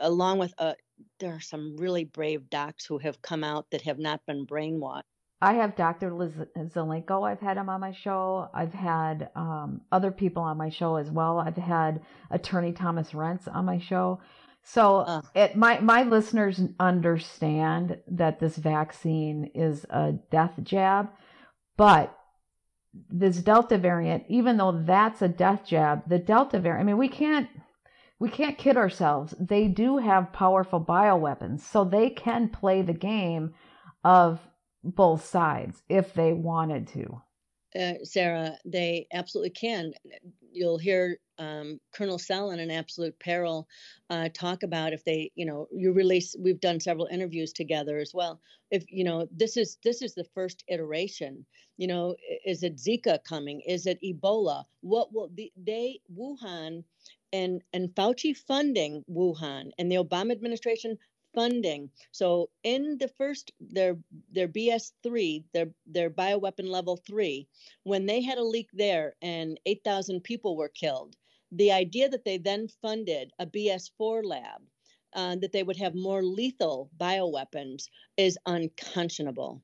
[0.00, 0.74] along with uh,
[1.18, 5.02] there are some really brave docs who have come out that have not been brainwashed.
[5.40, 6.12] I have Dr.
[6.12, 7.28] Liz Zelenko.
[7.28, 8.48] I've had him on my show.
[8.54, 11.38] I've had um, other people on my show as well.
[11.38, 14.20] I've had Attorney Thomas Renz on my show.
[14.62, 21.10] So uh, it, my my listeners understand that this vaccine is a death jab,
[21.76, 22.16] but
[23.10, 27.08] this Delta variant, even though that's a death jab, the Delta variant, I mean, we
[27.08, 27.48] can't,
[28.18, 29.34] we can't kid ourselves.
[29.38, 33.54] They do have powerful bioweapons, so they can play the game
[34.02, 34.40] of
[34.84, 37.20] both sides if they wanted to.
[37.78, 39.92] Uh, Sarah, they absolutely can.
[40.52, 43.66] You'll hear um, Colonel Sell in absolute peril
[44.10, 46.36] uh, talk about if they, you know, you release.
[46.38, 48.40] We've done several interviews together as well.
[48.70, 51.44] If you know, this is this is the first iteration.
[51.76, 52.14] You know,
[52.46, 53.60] is it Zika coming?
[53.62, 54.64] Is it Ebola?
[54.82, 56.84] What will the, they Wuhan
[57.32, 60.96] and and Fauci funding Wuhan and the Obama administration
[61.34, 61.90] funding.
[62.12, 63.96] So in the first their
[64.30, 67.46] their BS3, their their bioweapon level 3,
[67.82, 71.16] when they had a leak there and 8,000 people were killed,
[71.52, 74.62] the idea that they then funded a BS4 lab
[75.12, 79.62] uh, that they would have more lethal bioweapons is unconscionable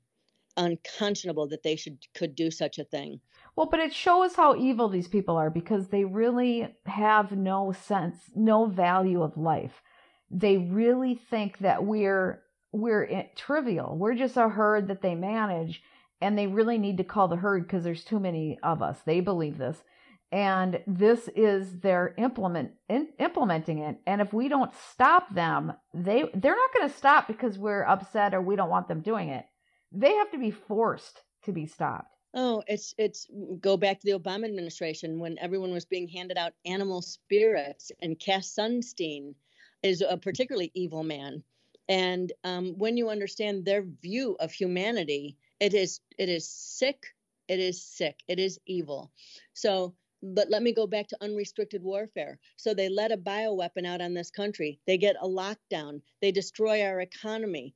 [0.56, 3.20] unconscionable that they should could do such a thing.
[3.56, 8.16] Well, but it shows how evil these people are because they really have no sense,
[8.34, 9.82] no value of life
[10.30, 13.96] they really think that we're we're trivial.
[13.96, 15.82] We're just a herd that they manage,
[16.20, 18.98] and they really need to call the herd because there's too many of us.
[19.04, 19.82] They believe this,
[20.30, 23.98] and this is their implement in, implementing it.
[24.06, 28.34] And if we don't stop them, they they're not going to stop because we're upset
[28.34, 29.46] or we don't want them doing it.
[29.92, 32.14] They have to be forced to be stopped.
[32.32, 33.26] Oh, it's it's
[33.60, 38.18] go back to the Obama administration when everyone was being handed out animal spirits and
[38.20, 39.34] Cass Sunstein
[39.82, 41.42] is a particularly evil man.
[41.88, 47.02] And um, when you understand their view of humanity, it is it is sick.
[47.48, 48.20] It is sick.
[48.28, 49.10] It is evil.
[49.54, 52.38] So, but let me go back to unrestricted warfare.
[52.56, 54.78] So they let a bioweapon out on this country.
[54.86, 56.00] They get a lockdown.
[56.20, 57.74] They destroy our economy.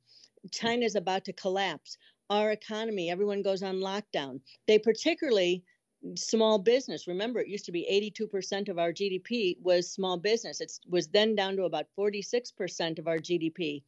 [0.53, 1.97] China's about to collapse.
[2.31, 4.41] Our economy, everyone goes on lockdown.
[4.69, 5.65] They particularly
[6.17, 7.07] small business.
[7.07, 10.61] Remember, it used to be 82% of our GDP was small business.
[10.61, 13.83] It was then down to about 46% of our GDP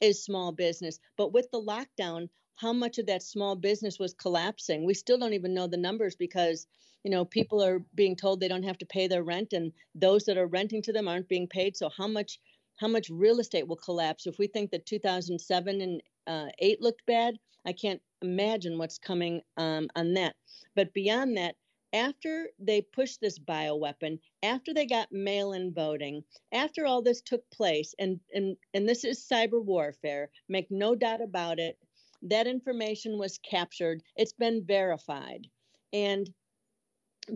[0.00, 0.98] is small business.
[1.16, 4.84] But with the lockdown, how much of that small business was collapsing?
[4.84, 6.66] We still don't even know the numbers because,
[7.04, 10.24] you know, people are being told they don't have to pay their rent and those
[10.24, 11.76] that are renting to them aren't being paid.
[11.76, 12.38] So how much
[12.76, 17.06] how much real estate will collapse if we think that 2007 and uh, 8 looked
[17.06, 17.38] bad?
[17.64, 20.34] I can't imagine what's coming um, on that.
[20.74, 21.56] But beyond that,
[21.92, 27.48] after they pushed this bioweapon, after they got mail in voting, after all this took
[27.50, 31.78] place, and, and, and this is cyber warfare, make no doubt about it,
[32.22, 35.46] that information was captured, it's been verified.
[35.92, 36.32] And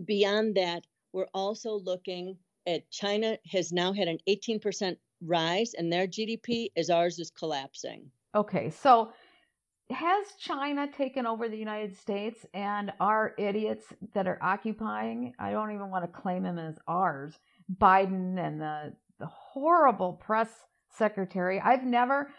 [0.05, 6.07] beyond that, we're also looking at China has now had an 18% rise in their
[6.07, 8.09] GDP as ours is collapsing.
[8.35, 9.11] Okay, so
[9.89, 15.71] has China taken over the United States and our idiots that are occupying, I don't
[15.71, 17.39] even want to claim them as ours,
[17.81, 20.49] Biden and the, the horrible press
[20.89, 21.61] secretary.
[21.61, 22.29] I've never,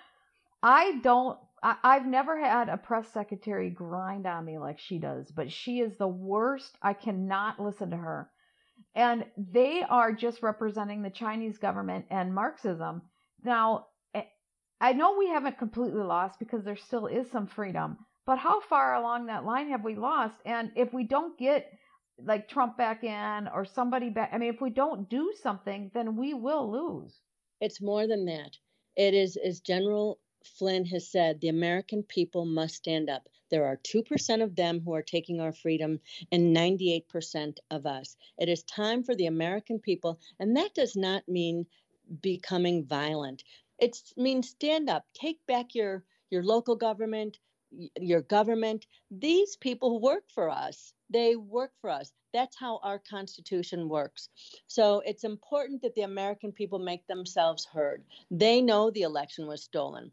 [0.63, 5.31] I don't, I, I've never had a press secretary grind on me like she does,
[5.31, 6.77] but she is the worst.
[6.83, 8.31] I cannot listen to her.
[8.95, 13.03] And they are just representing the Chinese government and Marxism.
[13.43, 13.87] Now,
[14.81, 18.95] I know we haven't completely lost because there still is some freedom, but how far
[18.95, 20.37] along that line have we lost?
[20.45, 21.73] And if we don't get
[22.25, 26.17] like Trump back in or somebody back, I mean, if we don't do something, then
[26.17, 27.15] we will lose.
[27.61, 28.57] It's more than that.
[28.97, 33.29] It is, as General Flynn has said, the American people must stand up.
[33.51, 38.17] There are 2% of them who are taking our freedom and 98% of us.
[38.39, 41.67] It is time for the American people, and that does not mean
[42.21, 43.43] becoming violent.
[43.79, 47.39] It means stand up, take back your your local government,
[48.01, 48.87] your government.
[49.11, 50.93] These people work for us.
[51.11, 52.13] They work for us.
[52.33, 54.29] That's how our Constitution works.
[54.67, 58.05] So it's important that the American people make themselves heard.
[58.31, 60.13] They know the election was stolen.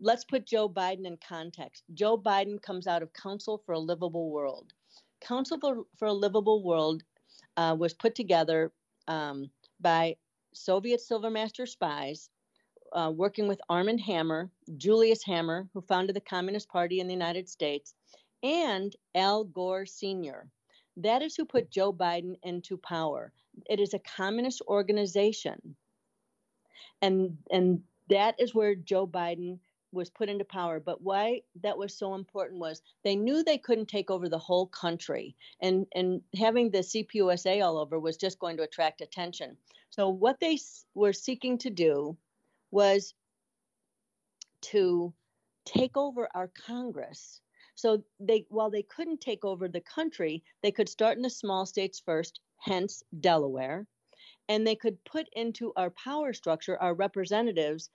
[0.00, 1.82] Let's put Joe Biden in context.
[1.94, 4.72] Joe Biden comes out of Council for a Livable World.
[5.20, 7.02] Council for, for a Livable World
[7.56, 8.70] uh, was put together
[9.08, 10.14] um, by
[10.54, 12.30] Soviet Silvermaster spies
[12.92, 17.48] uh, working with Armand Hammer, Julius Hammer, who founded the Communist Party in the United
[17.48, 17.94] States,
[18.42, 20.48] and Al Gore Sr.
[20.96, 23.32] That is who put Joe Biden into power.
[23.68, 25.76] It is a communist organization.
[27.02, 29.58] And, and that is where Joe Biden
[29.92, 30.80] was put into power.
[30.80, 34.66] But why that was so important was they knew they couldn't take over the whole
[34.66, 39.56] country, and and having the CPUSA all over was just going to attract attention.
[39.90, 40.58] So what they
[40.94, 42.16] were seeking to do
[42.70, 43.14] was
[44.60, 45.12] to
[45.64, 47.40] take over our Congress.
[47.74, 51.66] So they while they couldn't take over the country, they could start in the small
[51.66, 53.86] states first, hence Delaware,
[54.48, 57.90] and they could put into our power structure our representatives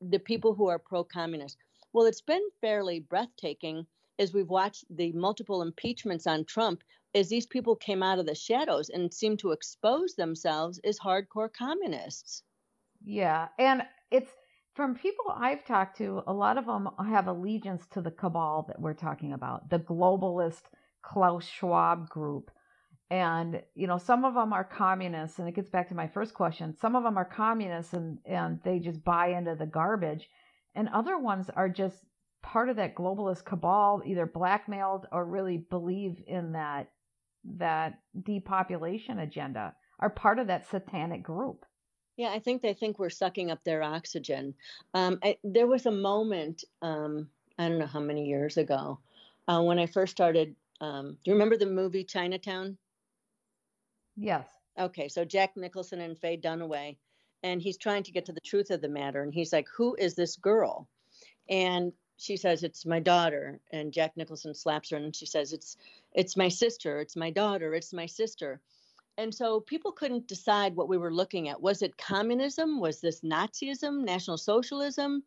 [0.00, 1.56] the people who are pro-communist
[1.92, 3.86] well it's been fairly breathtaking
[4.18, 6.82] as we've watched the multiple impeachments on trump
[7.14, 11.52] as these people came out of the shadows and seemed to expose themselves as hardcore
[11.52, 12.42] communists
[13.06, 14.30] yeah and it's
[14.76, 18.78] from people I've talked to, a lot of them have allegiance to the cabal that
[18.78, 20.64] we're talking about, the globalist
[21.02, 22.50] Klaus Schwab group.
[23.08, 26.34] And, you know, some of them are communists, and it gets back to my first
[26.34, 26.76] question.
[26.76, 30.28] Some of them are communists and, and they just buy into the garbage.
[30.74, 31.96] And other ones are just
[32.42, 36.90] part of that globalist cabal, either blackmailed or really believe in that
[37.58, 41.64] that depopulation agenda, are part of that satanic group.
[42.16, 44.54] Yeah, I think they think we're sucking up their oxygen.
[44.94, 48.98] Um, I, there was a moment, um, I don't know how many years ago,
[49.48, 50.56] uh, when I first started.
[50.80, 52.78] Um, do you remember the movie Chinatown?
[54.16, 54.48] Yes.
[54.78, 56.96] Okay, so Jack Nicholson and Faye Dunaway,
[57.42, 59.94] and he's trying to get to the truth of the matter, and he's like, "Who
[59.96, 60.88] is this girl?"
[61.48, 65.76] And she says, "It's my daughter." And Jack Nicholson slaps her, and she says, "It's
[66.14, 67.00] it's my sister.
[67.00, 67.74] It's my daughter.
[67.74, 68.60] It's my sister."
[69.18, 71.60] And so people couldn't decide what we were looking at.
[71.60, 72.80] Was it communism?
[72.80, 75.22] Was this Nazism, National Socialism?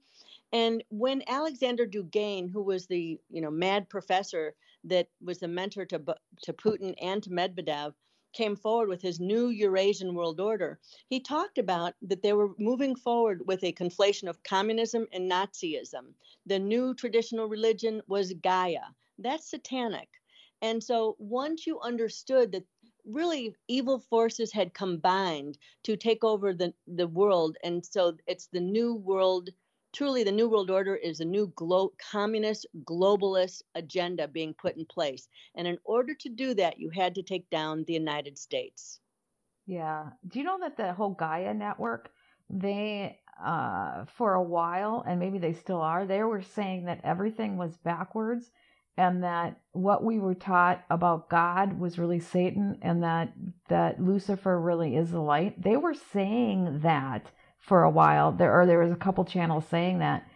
[0.52, 5.86] And when Alexander Dugin, who was the you know mad professor that was the mentor
[5.86, 6.02] to
[6.44, 7.94] to Putin and to Medvedev,
[8.32, 12.96] came forward with his new Eurasian world order, he talked about that they were moving
[12.96, 16.14] forward with a conflation of communism and Nazism.
[16.46, 18.94] The new traditional religion was Gaia.
[19.18, 20.10] That's satanic.
[20.62, 22.66] And so once you understood that
[23.10, 27.58] really evil forces had combined to take over the, the world.
[27.64, 29.50] And so it's the new world,
[29.94, 34.86] truly, the new world order is a new glo- communist, globalist agenda being put in
[34.86, 35.28] place.
[35.56, 39.00] And in order to do that, you had to take down the United States.
[39.66, 40.10] Yeah.
[40.28, 42.12] Do you know that the whole Gaia network,
[42.50, 47.58] they, uh, for a while, and maybe they still are, they were saying that everything
[47.58, 48.52] was backwards
[49.00, 53.32] and that what we were taught about God was really Satan and that
[53.70, 55.64] that Lucifer really is the light.
[55.64, 58.34] They were saying that for a while.
[58.34, 60.28] There or there was a couple channels saying that.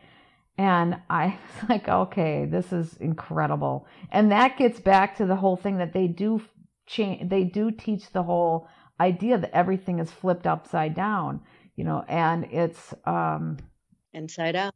[0.58, 3.86] And I was like, okay, this is incredible.
[4.10, 6.42] And that gets back to the whole thing that they do
[6.86, 11.42] change they do teach the whole idea that everything is flipped upside down,
[11.76, 13.58] you know, and it's um
[14.14, 14.74] inside out.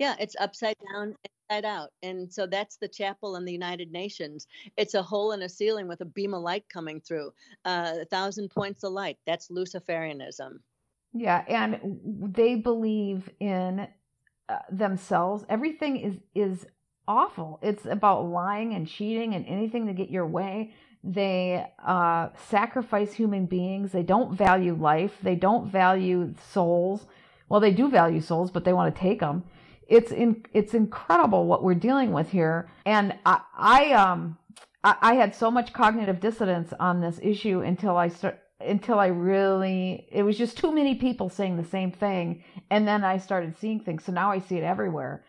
[0.00, 1.14] Yeah, it's upside down
[1.50, 1.90] inside out.
[2.02, 4.46] And so that's the chapel in the United Nations.
[4.76, 7.32] It's a hole in a ceiling with a beam of light coming through,
[7.64, 9.18] uh, a thousand points of light.
[9.26, 10.60] That's Luciferianism.
[11.12, 11.98] Yeah, and
[12.34, 13.88] they believe in
[14.48, 15.44] uh, themselves.
[15.48, 16.66] Everything is is
[17.08, 17.58] awful.
[17.62, 20.72] It's about lying and cheating and anything to get your way.
[21.02, 23.90] They uh, sacrifice human beings.
[23.90, 25.16] They don't value life.
[25.20, 27.06] They don't value souls.
[27.48, 29.42] Well, they do value souls, but they want to take them
[29.90, 32.70] it's in, it's incredible what we're dealing with here.
[32.86, 34.38] And I, I um
[34.82, 39.08] I, I had so much cognitive dissonance on this issue until I start until I
[39.08, 43.58] really it was just too many people saying the same thing and then I started
[43.58, 44.04] seeing things.
[44.04, 45.24] So now I see it everywhere.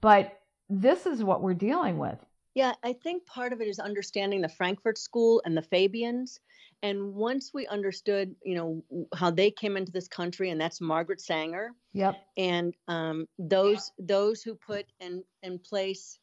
[0.00, 0.32] But
[0.68, 2.18] this is what we're dealing with.
[2.54, 6.40] Yeah, I think part of it is understanding the Frankfurt School and the Fabians
[6.82, 11.20] and once we understood, you know, how they came into this country, and that's Margaret
[11.20, 11.70] Sanger.
[11.94, 12.16] Yep.
[12.36, 16.18] And um, those those who put in in place,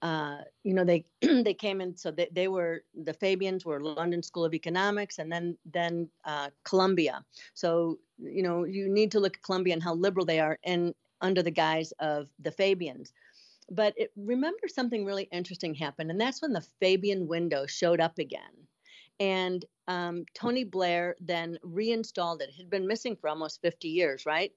[0.00, 1.96] uh, you know, they they came in.
[1.96, 6.48] So they, they were the Fabians were London School of Economics, and then then uh,
[6.64, 7.24] Columbia.
[7.54, 10.94] So you know, you need to look at Columbia and how liberal they are, and
[11.20, 13.12] under the guise of the Fabians.
[13.70, 18.18] But it, remember something really interesting happened, and that's when the Fabian window showed up
[18.18, 18.66] again.
[19.20, 22.50] And um, Tony Blair then reinstalled it.
[22.50, 24.52] It had been missing for almost 50 years, right?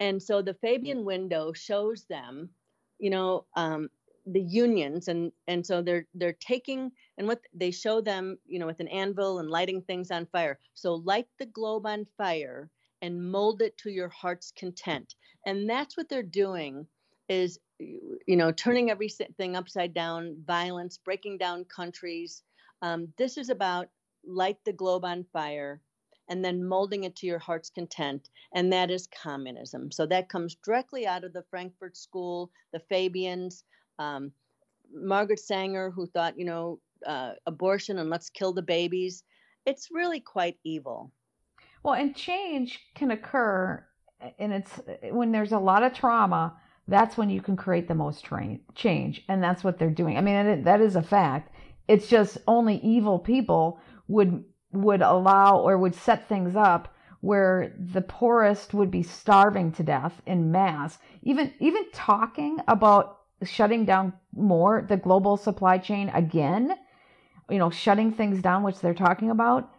[0.00, 2.50] And so the Fabian window shows them,
[2.98, 3.88] you know, um,
[4.26, 8.66] the unions, and and so they're they're taking and what they show them, you know,
[8.66, 10.58] with an anvil and lighting things on fire.
[10.74, 12.68] So light the globe on fire
[13.02, 15.14] and mold it to your heart's content,
[15.46, 16.86] and that's what they're doing
[17.28, 22.42] is you know turning everything upside down violence breaking down countries
[22.82, 23.88] um, this is about
[24.24, 25.80] light the globe on fire
[26.28, 29.92] and then molding it to your heart's content, and that is communism.
[29.92, 33.62] So that comes directly out of the Frankfurt School, the Fabians,
[33.98, 34.32] um,
[34.92, 39.22] Margaret Sanger, who thought, you know, uh, abortion and let's kill the babies.
[39.66, 41.12] It's really quite evil.
[41.82, 43.84] Well, and change can occur,
[44.38, 46.56] and it's when there's a lot of trauma.
[46.88, 50.16] That's when you can create the most train, change, and that's what they're doing.
[50.16, 51.52] I mean, that is a fact.
[51.88, 58.02] It's just only evil people would would allow or would set things up where the
[58.02, 60.98] poorest would be starving to death in mass.
[61.22, 66.74] Even even talking about shutting down more the global supply chain again,
[67.50, 69.70] you know, shutting things down, which they're talking about,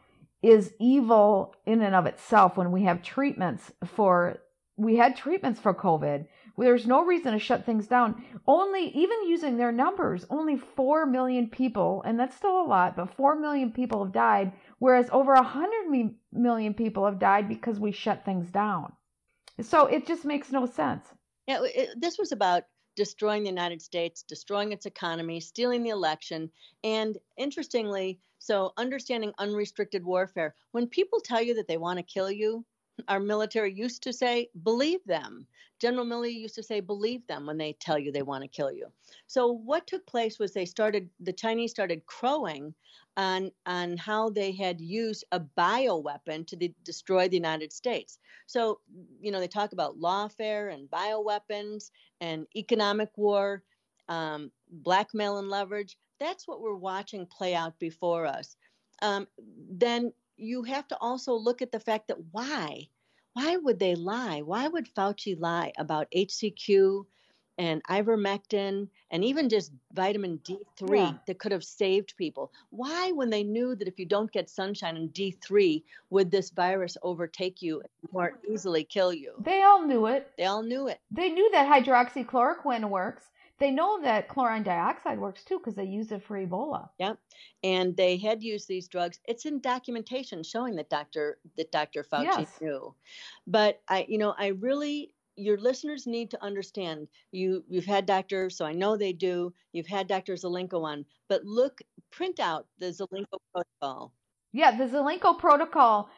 [0.42, 4.38] is evil in and of itself when we have treatments for
[4.76, 6.28] we had treatments for COVID.
[6.58, 8.24] There's no reason to shut things down.
[8.48, 13.14] Only, even using their numbers, only 4 million people, and that's still a lot, but
[13.14, 18.26] 4 million people have died, whereas over 100 million people have died because we shut
[18.26, 18.92] things down.
[19.62, 21.06] So it just makes no sense.
[21.48, 22.64] Yeah, it, this was about
[22.96, 26.52] destroying the United States, destroying its economy, stealing the election.
[26.84, 32.32] And interestingly, so understanding unrestricted warfare, when people tell you that they want to kill
[32.32, 32.66] you,
[33.08, 35.46] our military used to say, believe them.
[35.80, 38.72] General Milley used to say, believe them when they tell you they want to kill
[38.72, 38.88] you.
[39.28, 42.74] So what took place was they started, the Chinese started crowing
[43.16, 48.18] on, on how they had used a bioweapon to de- destroy the United States.
[48.48, 48.80] So,
[49.20, 51.92] you know, they talk about lawfare and bioweapons
[52.22, 53.64] and economic war,
[54.10, 55.98] um, blackmail and leverage.
[56.20, 58.56] That's what we're watching play out before us.
[59.04, 59.28] Um,
[59.70, 62.88] then you have to also look at the fact that why?
[63.34, 64.42] Why would they lie?
[64.42, 67.06] Why would Fauci lie about HCQ
[67.60, 71.14] and ivermectin and even just vitamin D3 yeah.
[71.28, 72.52] that could have saved people?
[72.70, 76.98] Why, when they knew that if you don't get sunshine and D3, would this virus
[77.04, 79.34] overtake you and more easily kill you?
[79.40, 80.32] They all knew it.
[80.38, 81.00] They all knew it.
[81.12, 83.26] They knew that hydroxychloroquine works.
[83.60, 86.90] They know that chlorine dioxide works too because they use it for Ebola.
[87.00, 87.18] Yep,
[87.64, 89.20] and they had used these drugs.
[89.26, 91.40] It's in documentation showing that Dr.
[91.58, 92.04] that Dr.
[92.04, 92.62] Fauci yes.
[92.62, 92.94] knew.
[93.48, 98.50] But I, you know, I really your listeners need to understand you you've had Dr.
[98.50, 99.54] so I know they do.
[99.72, 100.34] You've had Dr.
[100.34, 101.82] Zelenko on, but look,
[102.12, 104.14] print out the Zelenko protocol.
[104.52, 106.10] Yeah, the Zelenko protocol.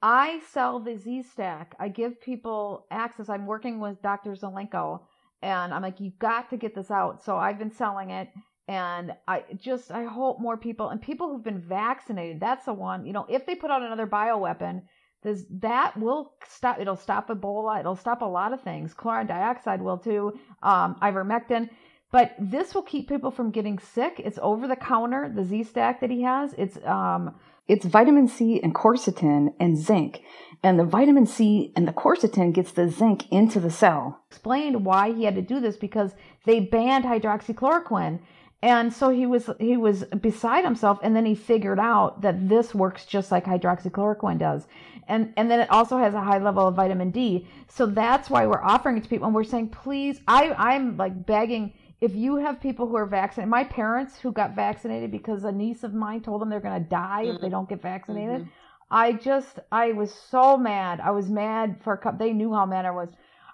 [0.00, 1.74] I sell the Z Stack.
[1.80, 3.28] I give people access.
[3.28, 4.32] I'm working with Dr.
[4.32, 5.00] Zelenko
[5.42, 7.22] and I'm like, you've got to get this out.
[7.24, 8.28] So I've been selling it.
[8.66, 13.06] And I just, I hope more people and people who've been vaccinated, that's the one,
[13.06, 14.82] you know, if they put out another bioweapon,
[15.22, 17.80] this, that will stop, it'll stop Ebola.
[17.80, 18.94] It'll stop a lot of things.
[18.94, 21.70] Chlorine dioxide will too, um, ivermectin.
[22.12, 24.20] But this will keep people from getting sick.
[24.22, 26.54] It's over the counter, the Z stack that he has.
[26.56, 27.34] It's, um,
[27.68, 30.22] it's vitamin C and quercetin and zinc
[30.62, 34.20] and the vitamin C and the quercetin gets the zinc into the cell.
[34.30, 36.14] Explained why he had to do this because
[36.46, 38.20] they banned hydroxychloroquine.
[38.60, 42.74] And so he was he was beside himself and then he figured out that this
[42.74, 44.66] works just like hydroxychloroquine does.
[45.06, 47.46] And and then it also has a high level of vitamin D.
[47.68, 51.24] So that's why we're offering it to people and we're saying please I I'm like
[51.24, 55.52] begging if you have people who are vaccinated, my parents who got vaccinated because a
[55.52, 57.34] niece of mine told them they're going to die mm-hmm.
[57.34, 57.52] if they mm-hmm.
[57.52, 58.42] don't get vaccinated.
[58.42, 58.50] Mm-hmm.
[58.90, 61.00] I just I was so mad.
[61.00, 62.18] I was mad for a couple.
[62.18, 63.10] They knew how mad I was.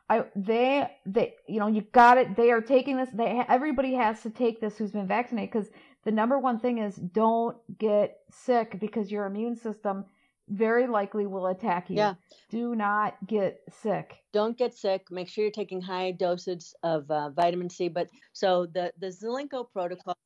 [0.08, 2.36] I they they you know you got it.
[2.36, 3.08] They are taking this.
[3.12, 5.70] They everybody has to take this who's been vaccinated because
[6.04, 10.04] the number one thing is don't get sick because your immune system
[10.48, 11.96] very likely will attack you.
[11.96, 12.14] Yeah.
[12.50, 14.22] Do not get sick.
[14.32, 15.06] Don't get sick.
[15.10, 17.88] Make sure you're taking high doses of uh, vitamin C.
[17.88, 20.16] But so the the Zelenko protocol.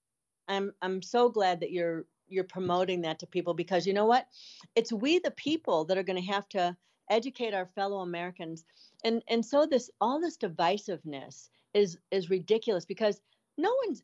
[0.49, 4.27] I'm I'm so glad that you're you're promoting that to people because you know what?
[4.75, 6.77] It's we the people that are going to have to
[7.11, 8.65] educate our fellow Americans.
[9.05, 13.21] And and so this all this divisiveness is is ridiculous because
[13.59, 14.03] no one's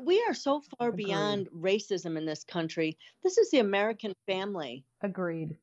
[0.00, 1.06] we are so far Agreed.
[1.06, 2.98] beyond racism in this country.
[3.22, 4.84] This is the American family.
[5.02, 5.56] Agreed.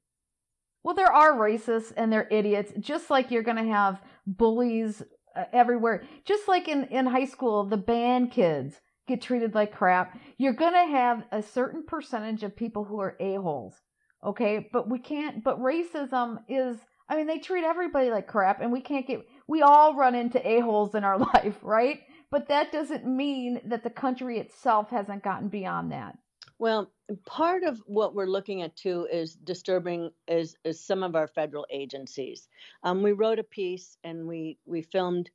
[0.83, 5.01] Well, there are racists and they're idiots, just like you're going to have bullies
[5.35, 6.03] uh, everywhere.
[6.23, 10.17] Just like in, in high school, the band kids get treated like crap.
[10.37, 13.81] You're going to have a certain percentage of people who are a-holes.
[14.23, 14.69] Okay.
[14.71, 16.77] But we can't, but racism is,
[17.09, 20.45] I mean, they treat everybody like crap and we can't get, we all run into
[20.47, 21.99] a-holes in our life, right?
[22.35, 26.17] But that doesn't mean that the country itself hasn't gotten beyond that.
[26.59, 26.91] Well,
[27.25, 31.65] part of what we're looking at too is disturbing is, is some of our federal
[31.69, 32.49] agencies.
[32.83, 35.29] Um, we wrote a piece and we we filmed.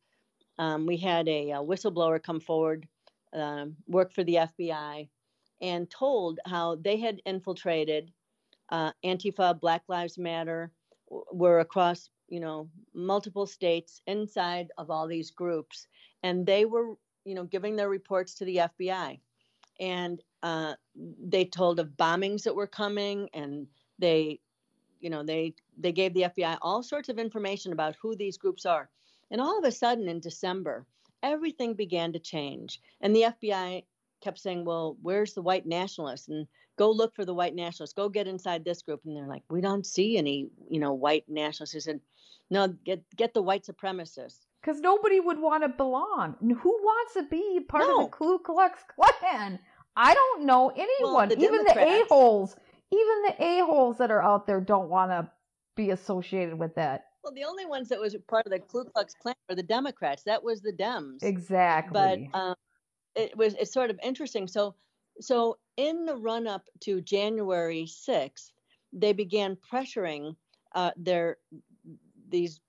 [0.58, 2.86] Um, we had a, a, whistleblower come forward
[3.32, 5.08] um, worked for the FBI,
[5.62, 8.12] and told how they had infiltrated
[8.68, 10.70] uh, Antifa, Black Lives Matter,
[11.32, 15.86] were across you know multiple states inside of all these groups,
[16.22, 16.94] and they were
[17.24, 19.18] you know giving their reports to the FBI,
[19.78, 23.66] and uh, they told of bombings that were coming, and
[23.98, 24.40] they
[25.00, 28.66] you know they they gave the FBI all sorts of information about who these groups
[28.66, 28.88] are,
[29.30, 30.86] and all of a sudden in December
[31.22, 32.80] everything began to change.
[33.00, 33.84] And the FBI
[34.20, 36.46] kept saying, "Well, where's the white nationalists?" and
[36.76, 37.94] go look for the white nationalists.
[37.94, 41.28] Go get inside this group, and they're like, "We don't see any, you know, white
[41.28, 42.00] nationalists." He said,
[42.50, 46.36] "No, get get the white supremacists." Because nobody would want to belong.
[46.40, 48.04] Who wants to be part No.
[48.04, 49.58] of the Ku Klux Klan?
[49.96, 51.28] I don't know anyone.
[51.30, 52.56] the even the Democrats- a holes,
[52.90, 55.30] even the a holes that are out there don't want to
[55.76, 57.06] be associated with that.
[57.24, 60.22] Well, the only ones that was part of the Ku Klux Klan were the Democrats.
[60.24, 61.22] That was the Dems.
[61.22, 62.30] Exactly.
[62.32, 62.54] but um,
[63.14, 64.46] it was it's sort of interesting.
[64.46, 64.74] So
[65.20, 68.52] so in the run up to January sixth,
[68.92, 70.36] they began pressuring
[70.74, 71.38] uh, their
[72.28, 72.60] these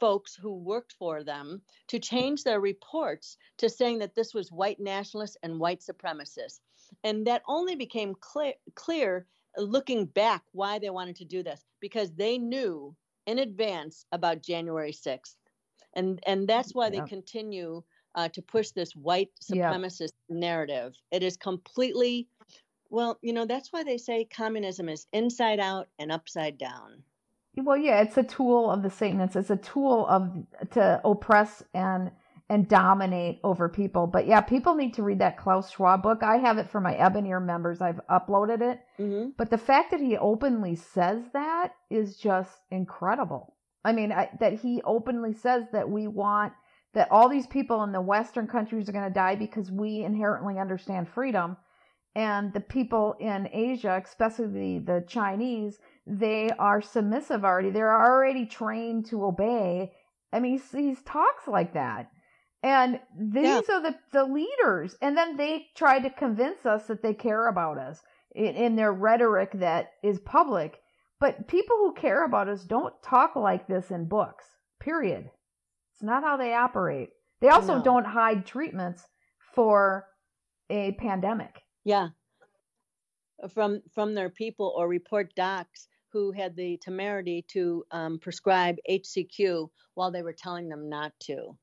[0.00, 4.80] folks who worked for them to change their reports to saying that this was white
[4.80, 6.60] nationalists and white supremacists,
[7.04, 9.26] and that only became clear clear
[9.56, 12.94] looking back why they wanted to do this because they knew
[13.26, 15.36] in advance about January 6th.
[15.94, 17.82] And and that's why they continue
[18.14, 19.72] uh, to push this white Yeah.
[19.72, 20.94] supremacist narrative.
[21.10, 22.28] It is completely
[22.90, 27.02] well, you know, that's why they say communism is inside out and upside down.
[27.62, 29.36] Well, yeah, it's a tool of the Satanists.
[29.36, 32.10] It's a tool of to oppress and
[32.50, 34.06] and dominate over people.
[34.06, 36.22] But yeah, people need to read that Klaus Schwab book.
[36.22, 37.82] I have it for my Ebonier members.
[37.82, 38.80] I've uploaded it.
[38.96, 43.54] hmm But the fact that he openly says that is just incredible.
[43.84, 46.52] I mean, I, that he openly says that we want
[46.94, 50.58] that all these people in the Western countries are going to die because we inherently
[50.58, 51.56] understand freedom,
[52.18, 57.70] and the people in Asia, especially the, the Chinese, they are submissive already.
[57.70, 59.92] They're already trained to obey.
[60.32, 62.10] I mean, he, he talks like that.
[62.64, 64.96] And these are the, the leaders.
[65.00, 68.02] And then they try to convince us that they care about us
[68.34, 70.80] in, in their rhetoric that is public.
[71.20, 74.44] But people who care about us don't talk like this in books,
[74.80, 75.30] period.
[75.92, 77.10] It's not how they operate.
[77.40, 77.82] They also No.
[77.84, 79.06] don't hide treatments
[79.54, 80.04] for
[80.68, 81.62] a pandemic.
[81.84, 82.10] Yeah.
[83.48, 89.70] From from their people or report docs who had the temerity to um, prescribe HCQ
[89.94, 91.56] while they were telling them not to.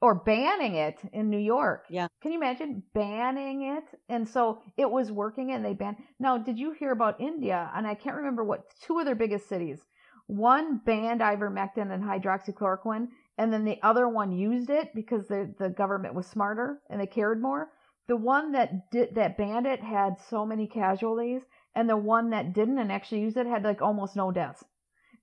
[0.00, 1.84] or banning it in New York.
[1.90, 2.08] Yeah.
[2.22, 3.84] Can you imagine banning it?
[4.08, 5.96] And so it was working and they banned.
[6.18, 7.70] Now, did you hear about India?
[7.74, 9.80] And I can't remember what two of their biggest cities.
[10.26, 13.08] One banned ivermectin and hydroxychloroquine,
[13.38, 17.06] and then the other one used it because the, the government was smarter and they
[17.06, 17.70] cared more.
[18.10, 21.42] The one that did that banned it had so many casualties,
[21.76, 24.64] and the one that didn't and actually used it had like almost no deaths.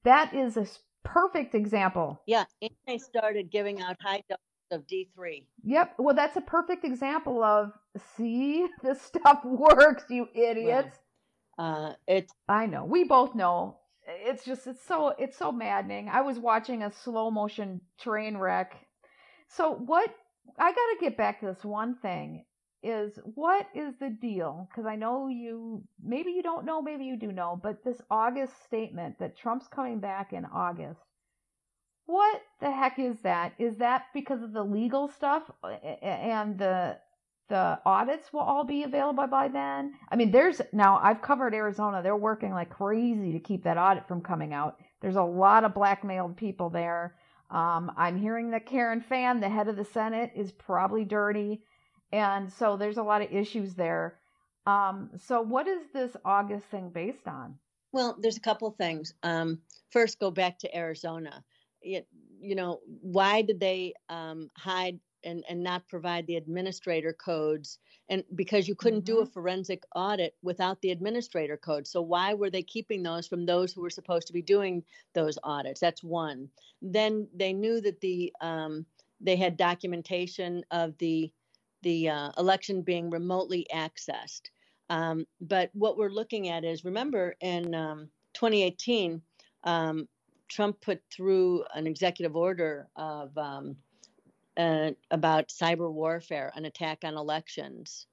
[0.06, 0.66] That is a
[1.04, 4.40] perfect example Yeah, and they started giving out high doses
[4.72, 5.44] of D3.
[5.66, 5.96] Yep.
[5.98, 7.74] Well, that's a perfect example of
[8.16, 10.98] see, this stuff works, you idiots.
[11.58, 12.86] Uh, it's I know.
[12.86, 13.80] We both know.
[14.08, 16.08] It's just it's so it's so maddening.
[16.08, 18.78] I was watching a slow motion train wreck.
[19.50, 20.10] So what
[20.58, 22.46] I got to get back to this one thing
[22.84, 24.70] is what is the deal?
[24.74, 28.64] Cuz I know you maybe you don't know, maybe you do know, but this August
[28.64, 31.02] statement that Trump's coming back in August.
[32.06, 33.54] What the heck is that?
[33.60, 35.52] Is that because of the legal stuff
[36.02, 36.98] and the
[37.50, 39.94] the audits will all be available by then.
[40.10, 42.02] I mean, there's now I've covered Arizona.
[42.02, 44.80] They're working like crazy to keep that audit from coming out.
[45.02, 47.16] There's a lot of blackmailed people there.
[47.50, 51.62] Um, I'm hearing that Karen Fann, the head of the Senate, is probably dirty,
[52.12, 54.20] and so there's a lot of issues there.
[54.66, 57.58] Um, so what is this August thing based on?
[57.92, 59.14] well, there's a couple things.
[59.24, 61.44] Um, first, go back to Arizona.
[61.82, 62.04] You,
[62.40, 67.80] you know, why did they um, hide and, and not provide the administrator codes?
[68.10, 71.88] And because you couldn't do a forensic audit without the administrator code.
[71.88, 74.84] So why were they keeping those from those who were supposed to be doing
[75.14, 75.80] those audits?
[75.80, 76.50] That's one.
[76.82, 78.86] Then they knew that the um,
[79.20, 81.32] they had documentation of the
[81.88, 84.50] the uh, election being remotely accessed.
[84.90, 89.22] Um, but what we're looking at is remember in um, 2018,
[89.64, 90.06] um,
[90.50, 93.78] Trump put through an executive order of um,
[94.58, 98.08] uh, about cyber warfare, an attack on elections,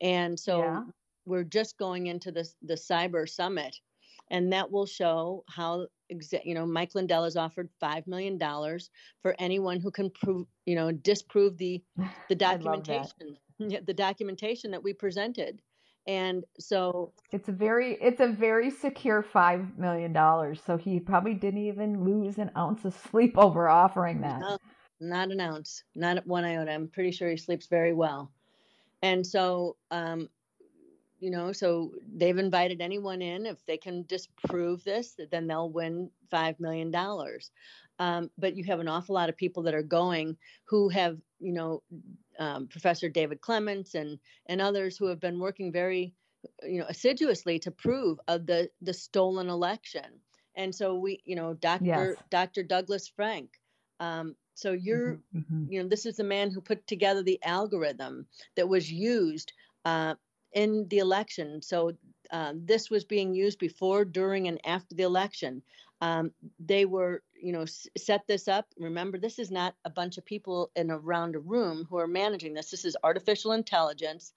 [0.00, 0.84] and so Yeah.
[1.26, 3.76] we're just going into the the cyber summit,
[4.30, 5.86] and that will show how
[6.44, 8.90] you know Mike Lindell has offered five million dollars
[9.22, 11.82] for anyone who can prove you know disprove the
[12.28, 13.36] the documentation.
[13.58, 15.60] The documentation that we presented.
[16.06, 20.62] And so It's a very it's a very secure five million dollars.
[20.64, 24.40] So he probably didn't even lose an ounce of sleep over offering that.
[24.40, 24.56] no,
[25.00, 25.84] not an ounce.
[25.94, 26.72] Not one iota.
[26.72, 28.32] I'm pretty sure he sleeps very well.
[29.02, 30.30] And so um
[31.20, 36.10] you know so they've invited anyone in if they can disprove this then they'll win
[36.30, 37.50] five million dollars
[37.98, 41.52] um, but you have an awful lot of people that are going who have you
[41.52, 41.82] know
[42.38, 46.14] um, Professor David Clements and and others who have been working very
[46.62, 50.04] you know assiduously to prove of the the stolen election.
[50.56, 51.84] And so we, you know, Dr.
[51.84, 52.16] Yes.
[52.28, 52.62] Dr.
[52.64, 53.50] Douglas Frank.
[54.00, 55.72] Um, so you're, mm-hmm, mm-hmm.
[55.72, 59.52] you know, this is the man who put together the algorithm that was used
[59.84, 60.14] uh,
[60.52, 61.62] in the election.
[61.62, 61.92] So
[62.30, 65.62] uh, this was being used before, during, and after the election.
[66.00, 68.66] Um, they were, you know, s- set this up.
[68.78, 72.54] Remember, this is not a bunch of people in around a room who are managing
[72.54, 72.70] this.
[72.70, 74.32] This is artificial intelligence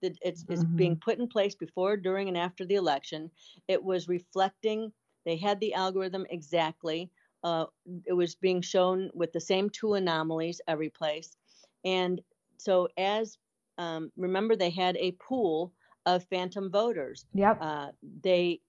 [0.00, 0.52] that it's, mm-hmm.
[0.52, 3.30] is being put in place before, during, and after the election.
[3.66, 4.92] It was reflecting.
[5.24, 7.10] They had the algorithm exactly.
[7.42, 7.66] Uh,
[8.04, 11.36] it was being shown with the same two anomalies every place,
[11.84, 12.20] and
[12.58, 13.38] so as
[13.78, 15.72] um, remember they had a pool
[16.06, 17.24] of phantom voters.
[17.34, 17.58] Yep.
[17.60, 17.88] Uh,
[18.22, 18.60] they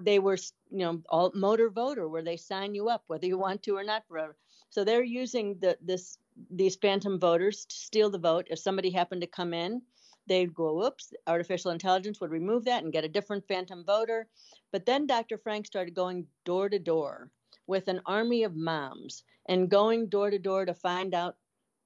[0.00, 0.36] they were
[0.70, 3.84] you know all motor voter where they sign you up whether you want to or
[3.84, 4.36] not forever.
[4.70, 6.18] So they're using the this
[6.50, 8.46] these phantom voters to steal the vote.
[8.50, 9.82] If somebody happened to come in,
[10.26, 14.26] they'd go, oops, artificial intelligence would remove that and get a different phantom voter.
[14.72, 15.38] But then Dr.
[15.38, 17.30] Frank started going door to door
[17.66, 21.36] with an army of moms and going door to door to find out,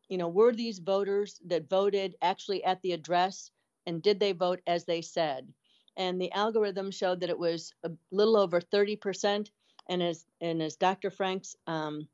[0.08, 3.50] you know, were these voters that voted actually at the address
[3.86, 5.48] and did they vote as they said?
[5.96, 9.48] And the algorithm showed that it was a little over 30%.
[9.88, 11.10] And as and as Dr.
[11.10, 12.06] Frank's, um,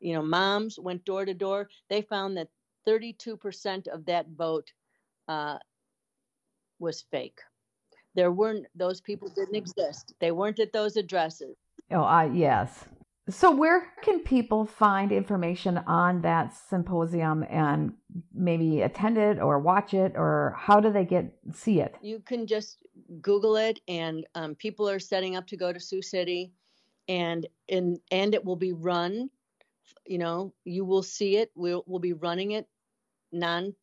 [0.00, 2.48] you know, moms went door to door, they found that
[2.86, 4.70] 32% of that vote
[5.26, 5.58] uh,
[6.78, 7.40] was fake.
[8.14, 10.14] There weren't those people didn't exist.
[10.20, 11.56] They weren't at those addresses.
[11.90, 12.84] Oh, I yes.
[13.28, 17.94] So, where can people find information on that symposium and
[18.34, 21.94] maybe attend it or watch it, or how do they get see it?
[22.02, 22.78] You can just
[23.22, 26.52] Google it, and um, people are setting up to go to Sioux City,
[27.08, 29.30] and and and it will be run.
[30.06, 31.50] You know, you will see it.
[31.54, 32.68] We'll we'll be running it
[33.32, 33.74] non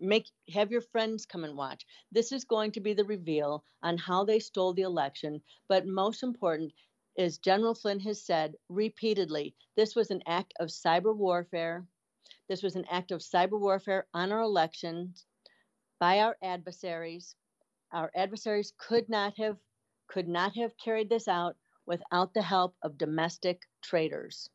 [0.00, 3.96] make have your friends come and watch this is going to be the reveal on
[3.96, 6.72] how they stole the election but most important
[7.18, 11.86] as General Flynn has said repeatedly, this was an act of cyber warfare.
[12.48, 15.24] This was an act of cyber warfare on our elections
[15.98, 17.34] by our adversaries.
[17.92, 19.56] Our adversaries could not have
[20.08, 21.56] could not have carried this out
[21.86, 24.50] without the help of domestic traitors.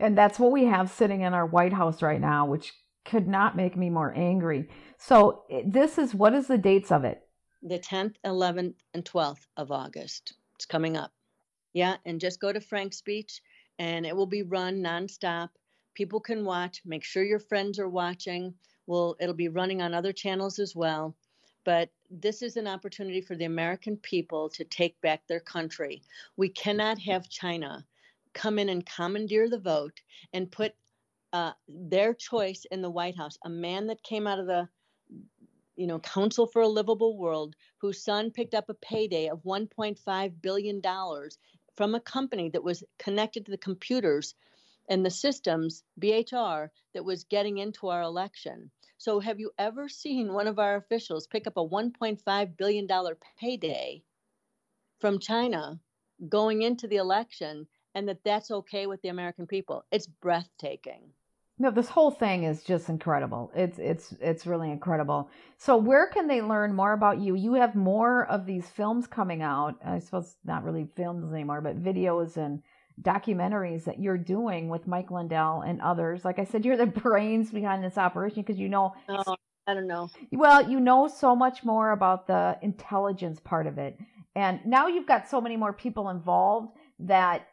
[0.00, 2.72] And that's what we have sitting in our White House right now, which
[3.04, 4.68] could not make me more angry.
[4.96, 7.26] So this is what is the dates of it?
[7.62, 10.34] The 10th, 11th, and 12th of August.
[10.54, 11.12] It's coming up.
[11.78, 13.40] Yeah, and just go to Frank's speech
[13.78, 15.50] and it will be run nonstop.
[15.94, 16.82] People can watch.
[16.84, 18.52] Make sure your friends are watching.
[18.88, 21.14] Well, it'll be running on other channels as well.
[21.64, 26.02] But this is an opportunity for the American people to take back their country.
[26.36, 27.86] We cannot have China
[28.32, 30.00] come in and commandeer the vote
[30.32, 30.74] and put
[31.32, 33.38] uh, their choice in the White House.
[33.44, 34.68] A man that came out of the
[35.78, 40.32] you know, Council for a Livable World, whose son picked up a payday of $1.5
[40.42, 40.82] billion
[41.78, 44.34] from a company that was connected to the computers
[44.88, 48.72] and the systems, BHR, that was getting into our election.
[48.96, 52.88] So, have you ever seen one of our officials pick up a $1.5 billion
[53.38, 54.02] payday
[54.98, 55.78] from China
[56.28, 59.84] going into the election and that that's okay with the American people?
[59.92, 61.12] It's breathtaking.
[61.60, 63.50] No, this whole thing is just incredible.
[63.54, 65.28] It's it's it's really incredible.
[65.56, 67.34] So where can they learn more about you?
[67.34, 69.74] You have more of these films coming out.
[69.84, 72.62] I suppose not really films anymore, but videos and
[73.02, 76.24] documentaries that you're doing with Mike Lindell and others.
[76.24, 79.36] Like I said, you're the brains behind this operation because you know oh,
[79.66, 80.10] I don't know.
[80.30, 83.98] Well, you know so much more about the intelligence part of it.
[84.36, 87.48] And now you've got so many more people involved that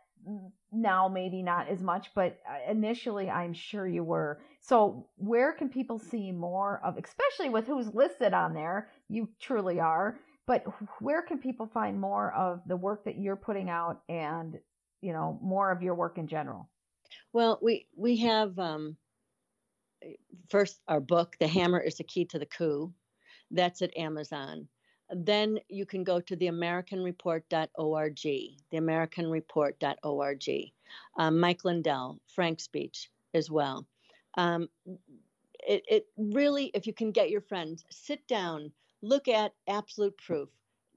[0.76, 4.41] now maybe not as much, but uh, initially I'm sure you were.
[4.61, 8.89] So where can people see more of, especially with who's listed on there?
[9.09, 10.19] You truly are.
[10.47, 10.63] But
[10.99, 14.59] where can people find more of the work that you're putting out and,
[15.01, 16.69] you know, more of your work in general?
[17.34, 18.97] Well, we we have um,
[20.49, 22.93] first our book, "The Hammer is the Key to the Coup."
[23.51, 24.67] That's at Amazon
[25.12, 28.16] then you can go to the theamericanreport.org,
[28.74, 30.72] theamericanreport.org.
[31.18, 33.86] Um, Mike Lindell, Frank speech as well.
[34.38, 34.68] Um,
[35.68, 40.49] it, it really, if you can get your friends, sit down, look at absolute proof,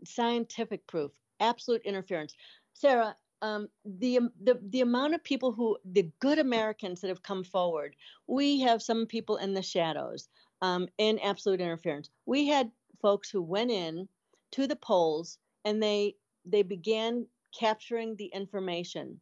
[0.04, 2.34] scientific proof, absolute interference.
[2.74, 7.44] Sarah, um, the, the the amount of people who the good Americans that have come
[7.44, 7.94] forward,
[8.26, 10.28] we have some people in the shadows
[10.60, 12.10] um, in absolute interference.
[12.26, 14.08] We had folks who went in
[14.52, 17.26] to the polls and they they began
[17.58, 19.20] capturing the information.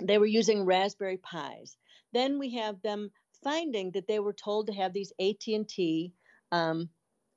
[0.00, 1.76] They were using Raspberry Pis.
[2.12, 3.10] Then we have them
[3.42, 6.12] finding that they were told to have these AT&T
[6.52, 6.88] um,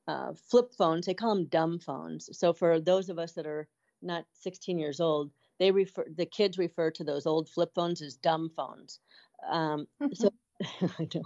[0.08, 1.06] uh, flip phones.
[1.06, 2.30] They call them dumb phones.
[2.38, 3.68] So for those of us that are
[4.02, 8.16] not 16 years old, they refer the kids refer to those old flip phones as
[8.16, 9.00] dumb phones.
[9.50, 10.30] Um, so
[10.82, 11.24] I know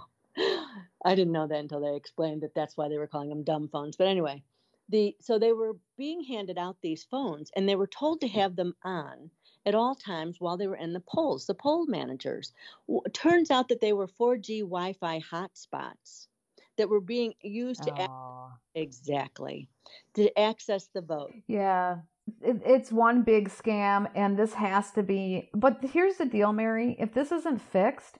[1.04, 3.68] I didn't know that until they explained that that's why they were calling them dumb
[3.68, 3.96] phones.
[3.96, 4.42] But anyway,
[4.88, 8.56] the so they were being handed out these phones and they were told to have
[8.56, 9.30] them on
[9.66, 11.46] at all times while they were in the polls.
[11.46, 12.52] The poll managers
[13.12, 16.26] turns out that they were 4G Wi-Fi hotspots
[16.76, 18.52] that were being used to Oh.
[18.74, 19.68] exactly
[20.14, 21.32] to access the vote.
[21.46, 21.98] Yeah.
[22.40, 25.50] It, it's one big scam, and this has to be.
[25.54, 26.96] But here's the deal, Mary.
[26.98, 28.18] If this isn't fixed,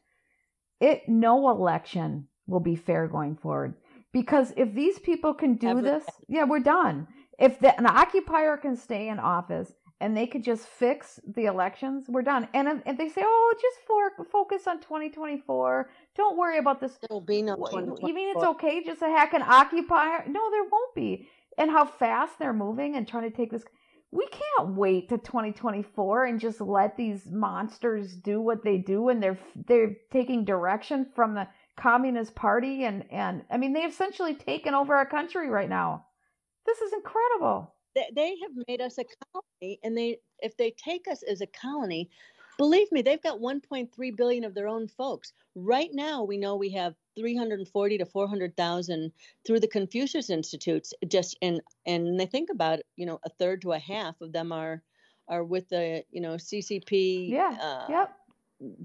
[0.80, 3.74] it no election will be fair going forward.
[4.12, 7.08] Because if these people can do Ever- this, yeah, we're done.
[7.38, 12.04] If the, an occupier can stay in office and they could just fix the elections,
[12.08, 12.46] we're done.
[12.54, 17.20] And if, they say, "Oh, just for focus on 2024, don't worry about this There'll
[17.20, 18.08] be no 2024.
[18.08, 20.24] You mean it's okay just to hack an occupier?
[20.28, 21.28] No, there won't be.
[21.58, 23.64] And how fast they're moving and trying to take this.
[24.12, 29.20] We can't wait to 2024 and just let these monsters do what they do, and
[29.20, 34.74] they're they're taking direction from the Communist Party, and and I mean they've essentially taken
[34.74, 36.06] over our country right now.
[36.66, 37.74] This is incredible.
[37.94, 41.46] they, they have made us a colony and they if they take us as a
[41.46, 42.10] colony
[42.58, 46.70] believe me they've got 1.3 billion of their own folks right now we know we
[46.70, 49.12] have 340 to 400,000
[49.46, 53.60] through the Confucius Institutes just in and they think about it, you know a third
[53.62, 54.82] to a half of them are
[55.28, 57.56] are with the you know CCP Yeah.
[57.60, 58.16] uh, Yep.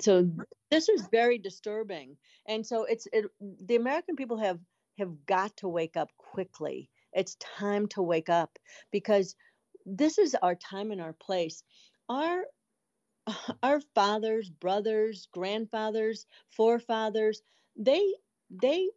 [0.02, 0.30] So
[0.72, 2.18] this is very disturbing.
[2.48, 3.26] And so it's it,
[3.66, 4.60] the american people have
[4.98, 6.90] have got to wake up quickly.
[7.14, 8.60] It's time to wake up
[8.92, 9.36] because
[9.86, 11.64] this is our time and our place.
[12.08, 12.44] Our
[13.64, 17.42] our fathers brothers grandfathers forefathers
[17.76, 18.14] they
[18.50, 18.90] they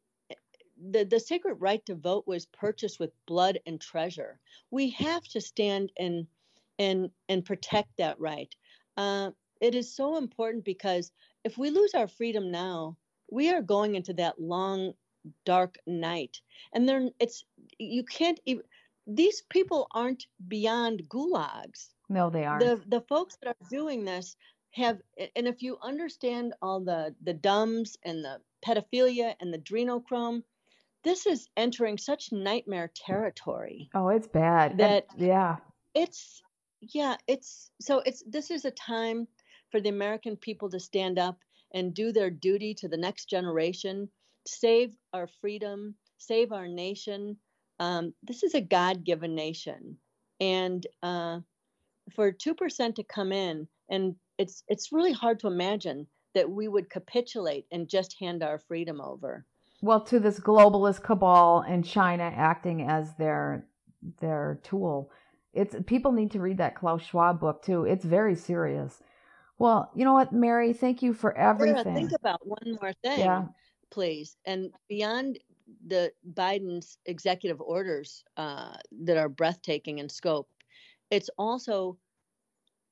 [0.90, 4.40] the, the sacred right to vote was purchased with blood and treasure.
[4.70, 6.26] We have to stand and
[6.78, 8.52] and and protect that right.
[8.96, 9.30] Uh,
[9.62, 11.12] it is so important because
[11.44, 12.96] if we lose our freedom now,
[13.30, 14.92] we are going into that long,
[15.46, 16.36] dark night.
[16.74, 17.44] And then it's,
[17.78, 18.64] you can't even,
[19.06, 21.90] these people aren't beyond gulags.
[22.08, 22.64] No, they aren't.
[22.64, 24.36] The, the folks that are doing this
[24.72, 24.98] have,
[25.36, 30.42] and if you understand all the, the dumbs and the pedophilia and the adrenochrome,
[31.04, 34.72] this is entering such nightmare territory oh, it's bad.
[34.72, 35.56] And- that- yeah.
[35.94, 36.42] it's
[36.80, 39.28] yeah it's so it's this is a time
[39.72, 41.38] for the american people to stand up
[41.74, 44.08] and do their duty to the next generation
[44.46, 47.36] save our freedom save our nation
[47.80, 49.96] um, this is a god-given nation
[50.38, 51.40] and uh,
[52.14, 56.90] for 2% to come in and it's it's really hard to imagine that we would
[56.90, 59.44] capitulate and just hand our freedom over
[59.82, 63.66] Well, to this globalist cabal and China acting as their
[64.20, 65.10] their tool.
[65.52, 67.84] It's people need to read that Klaus Schwab book too.
[67.84, 69.02] It's very serious.
[69.62, 71.94] Well, you know what, Mary, thank you for Sarah, everything.
[71.94, 73.44] think about one more thing Yeah.
[73.92, 74.36] please.
[74.44, 75.38] And beyond
[75.86, 80.48] the Biden's executive orders uh, that are breathtaking in scope,
[81.12, 81.96] it's also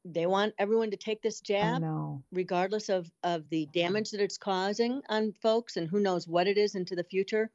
[0.04, 1.82] they want everyone to take this jab,
[2.30, 6.56] regardless of of the damage that it's causing on folks, and who knows what it
[6.56, 7.50] is into the future.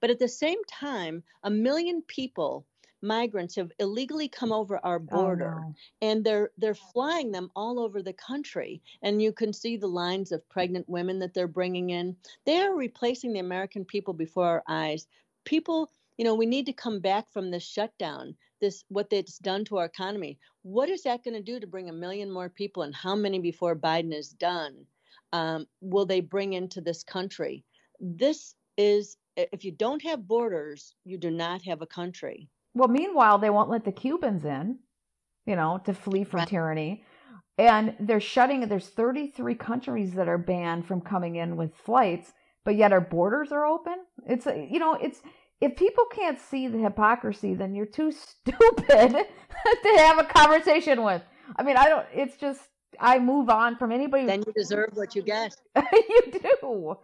[0.00, 2.66] But at the same time, a million people,
[3.02, 8.02] migrants, have illegally come over our border Oh, and they're they're flying them all over
[8.02, 8.82] the country.
[9.02, 12.16] And you can see the lines of pregnant women that they're bringing in.
[12.44, 15.06] They are replacing the american people before our eyes.
[15.44, 19.64] People you know we need to come back from this shutdown this what it's done
[19.64, 20.38] to our economy.
[20.62, 23.38] What is that going to do to bring a million more people and how many
[23.38, 24.86] before biden is done
[25.32, 27.64] um, will they bring into this country?
[28.00, 33.38] This is if you don't have borders you do not have a country Well, meanwhile,
[33.38, 34.78] they won't let the Cubans in,
[35.46, 36.48] you know, to flee from Right.
[36.48, 37.04] tyranny.
[37.58, 42.32] And they're shutting, there's 33 countries that are banned from coming in with flights,
[42.64, 43.96] but yet our borders are open.
[44.26, 45.20] It's, a- you know, it's,
[45.60, 48.86] if people can't see the hypocrisy, then you're too stupid
[49.82, 51.22] to have a conversation with.
[51.56, 52.62] I mean, I don't, it's just,
[52.98, 54.26] I move on from anybody.
[54.26, 56.96] then you deserve what you get you do.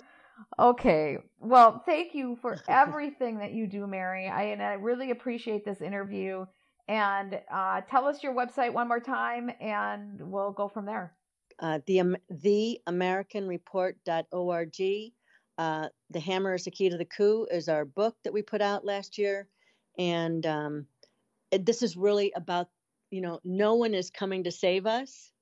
[0.59, 1.18] Okay.
[1.41, 4.28] Well, thank you for everything that you do, Mary.
[4.28, 6.47] I and I really appreciate this interview.
[6.89, 11.16] And uh, tell us your website one more time, and we'll go from there.
[11.61, 15.12] uh, the Am- theamericanreport.org.
[15.59, 18.61] Uh, the Hammer is the Key to the Coup is our book that we put
[18.61, 19.49] out last year,
[19.99, 20.87] and um,
[21.51, 22.68] it, this is really about
[23.11, 25.32] you know no one is coming to save us.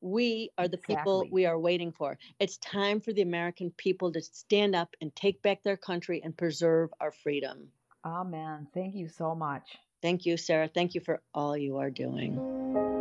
[0.00, 0.94] We are the Exactly.
[0.96, 2.18] people we are waiting for.
[2.38, 6.36] It's time for the American people to stand up and take back their country and
[6.36, 7.68] preserve our freedom.
[8.04, 8.68] Amen.
[8.72, 9.78] Thank you so much.
[10.02, 10.68] Thank you, Sarah.
[10.68, 12.95] Thank you for all you are doing.